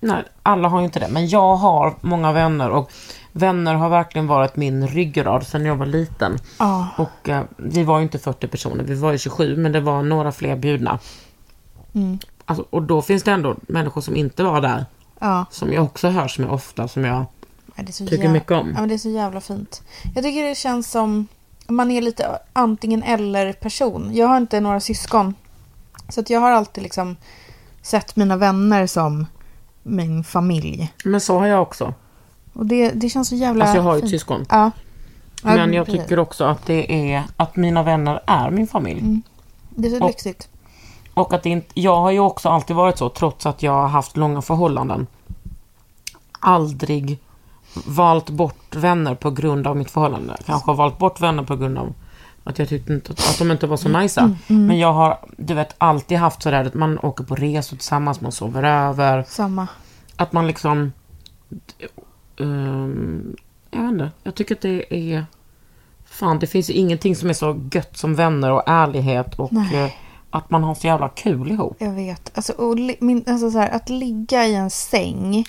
[0.00, 1.08] Nej, alla har ju inte det.
[1.08, 2.90] Men jag har många vänner och
[3.32, 6.38] vänner har verkligen varit min ryggrad sedan jag var liten.
[6.58, 9.80] ja, Och eh, vi var ju inte 40 personer, vi var ju 27, men det
[9.80, 10.98] var några fler bjudna.
[11.94, 14.86] mm, Alltså, och då finns det ändå människor som inte var där,
[15.18, 15.44] ja.
[15.50, 17.26] som jag också hörs med ofta, som jag Ja,
[17.76, 18.68] Det är så tycker mycket om.
[18.74, 19.82] Ja, men det är så jävla fint.
[20.14, 21.26] Jag tycker det känns som
[21.68, 24.10] man är lite antingen eller person.
[24.14, 25.34] Jag har inte några syskon.
[26.08, 27.16] Så att jag har alltid liksom
[27.82, 29.26] sett mina vänner som
[29.82, 30.92] min familj.
[31.04, 31.94] Men så har jag också.
[32.52, 34.46] Och det, det känns så jävla Alltså jag har ju ett syskon.
[34.50, 34.70] Ja.
[35.42, 39.00] Ja, Men jag tycker också att det är att mina vänner är min familj.
[39.00, 39.22] Mm.
[39.70, 40.48] Det är så och- lyxigt.
[41.14, 43.88] Och att det inte, jag har ju också alltid varit så, trots att jag har
[43.88, 45.06] haft långa förhållanden.
[46.40, 47.18] Aldrig
[47.86, 50.36] valt bort vänner på grund av mitt förhållande.
[50.46, 51.94] Kanske har valt bort vänner på grund av
[52.44, 54.36] att jag tyckte inte, att de inte var så nice.
[54.46, 58.32] Men jag har, du vet, alltid haft sådär att man åker på resor tillsammans, man
[58.32, 59.24] sover över.
[59.28, 59.66] Samma.
[60.16, 60.92] Att man liksom...
[62.40, 63.36] ehm,
[63.70, 64.10] jag vet inte.
[64.22, 65.26] Jag tycker att det är...
[66.04, 69.84] Fan, det finns ju ingenting som är så gött som vänner och ärlighet och Nej.
[69.84, 69.90] eh,
[70.30, 71.76] att man har så jävla kul ihop.
[71.78, 72.32] Jag vet.
[72.34, 75.44] Alltså, och min, alltså så här, att ligga i en säng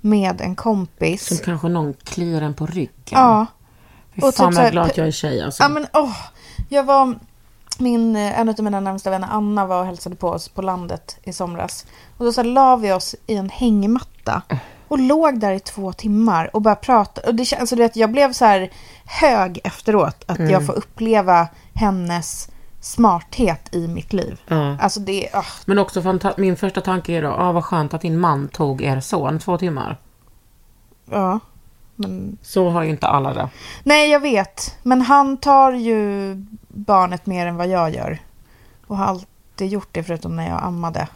[0.00, 1.26] med en kompis.
[1.26, 2.90] Som kanske någon kliar en på ryggen.
[3.10, 3.46] Ja.
[4.14, 5.62] Fy och fan typ vad här är glad att jag är tjej alltså.
[5.62, 6.16] Ja men åh,
[6.68, 7.14] jag var,
[7.78, 11.32] min, en av mina närmsta vänner Anna var och hälsade på oss på landet i
[11.32, 11.86] somras.
[12.18, 14.42] Och då så här, la vi oss i en hängmatta
[14.88, 17.26] och låg där i två timmar och bara pratade.
[17.28, 18.70] Och det, alltså, du vet, jag blev så här
[19.04, 20.50] hög efteråt att Mm.
[20.50, 22.48] jag får uppleva hennes
[22.80, 24.40] smarthet i mitt liv.
[24.46, 24.76] Ja.
[24.80, 28.00] Alltså det, ah, Men också fanta- min första tanke är då, ah, vad skönt att
[28.00, 29.96] din man tog er son två timmar.
[31.10, 31.38] ja.
[31.96, 33.48] Men, Så har ju inte alla det.
[33.84, 36.34] nej jag vet, men han tar ju
[36.68, 38.18] barnet mer än vad jag gör.
[38.86, 41.08] Och har alltid gjort det förutom när jag ammade.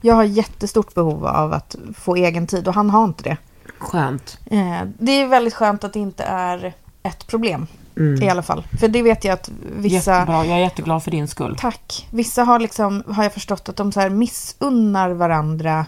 [0.00, 3.36] Jag har jättestort behov av att få egen tid och han har inte det.
[3.78, 4.38] Skönt.
[4.46, 6.72] Eh, Det är väldigt skönt att det inte är
[7.02, 7.66] ett problem
[7.96, 8.22] Mm.
[8.22, 8.64] i alla fall.
[8.80, 10.12] För det vet jag att vissa...
[10.12, 11.56] Jättebra, jag är jätteglad för din skull.
[11.60, 12.08] Tack.
[12.10, 15.86] Vissa har liksom, har jag förstått att de så här missunnar varandra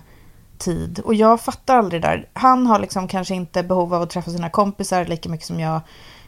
[0.58, 1.00] tid.
[1.04, 2.28] Och jag fattar aldrig det där.
[2.32, 5.80] Han har liksom kanske inte behov av att träffa sina kompisar lika mycket som jag.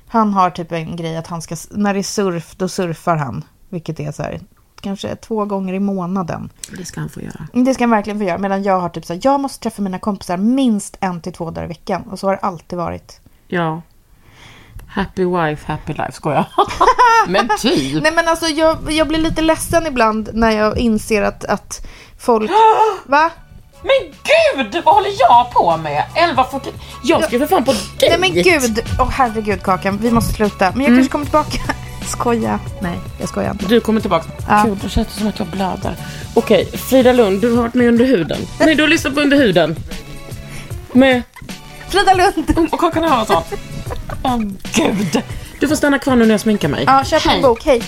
[0.09, 3.45] Han har typ en grej att han ska, när det är surf, då surfar han.
[3.69, 4.41] Vilket är så här,
[4.81, 6.51] kanske två gånger i månaden.
[6.77, 7.49] Det ska han få göra.
[7.53, 8.39] Det ska han verkligen få göra.
[8.39, 11.51] Medan jag har typ så här, jag måste träffa mina kompisar minst en till två
[11.51, 12.03] dagar i veckan.
[12.03, 13.21] Och så har det alltid varit.
[13.49, 13.83] Ja.
[14.97, 16.13] Happy wife, happy life.
[16.13, 16.45] Skojar.
[17.29, 18.03] Men typ.
[18.03, 21.87] Nej men alltså jag, jag blir lite ledsen ibland när jag inser att, att
[22.19, 22.51] folk...
[23.07, 23.31] Va?
[23.83, 26.05] Men gud, vad håller jag på med?
[26.15, 26.61] 11.40.
[27.05, 28.19] Jag ska för fan på dejt.
[28.19, 28.83] Nej men gud!
[29.01, 30.73] Åh herregud Kakan, vi måste sluta.
[30.75, 31.59] Men jag kanske kommer tillbaka.
[32.07, 32.59] Skoja.
[32.81, 33.67] Nej, jag skojar inte.
[33.67, 34.27] Du kommer tillbaka.
[34.49, 34.63] Ja.
[34.67, 35.97] Gud, det känns som att jag blöder.
[36.35, 38.39] Okej, Frida Lund, du har varit med under huden.
[38.61, 39.77] Nej, du har lyssnat på under huden.
[40.93, 41.23] Med...
[41.89, 42.69] Frida Lund!
[42.73, 43.43] Och Kakan Haraldsson.
[44.23, 44.39] Åh
[44.75, 45.23] gud.
[45.61, 46.85] Du får stanna kvar nu när jag sminkar mig.
[46.87, 47.65] Ja, köp en bok.
[47.65, 47.83] Hej.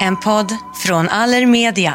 [0.00, 1.94] En podd från Allermedia.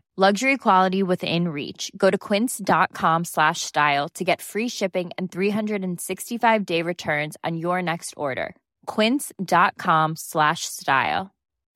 [0.21, 1.91] Luxury quality within reach.
[1.97, 7.81] Go to quince.com slash style to get free shipping and 365 day returns on your
[7.81, 8.55] next order.
[8.85, 11.31] Quince.com slash style.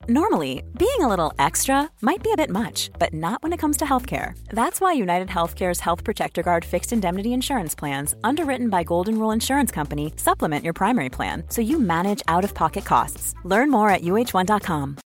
[0.08, 3.78] Normally, being a little extra might be a bit much, but not when it comes
[3.78, 4.38] to healthcare.
[4.50, 9.32] That's why United Healthcare's Health Protector Guard fixed indemnity insurance plans, underwritten by Golden Rule
[9.32, 13.34] Insurance Company, supplement your primary plan so you manage out of pocket costs.
[13.44, 14.98] Learn more at uh1.com.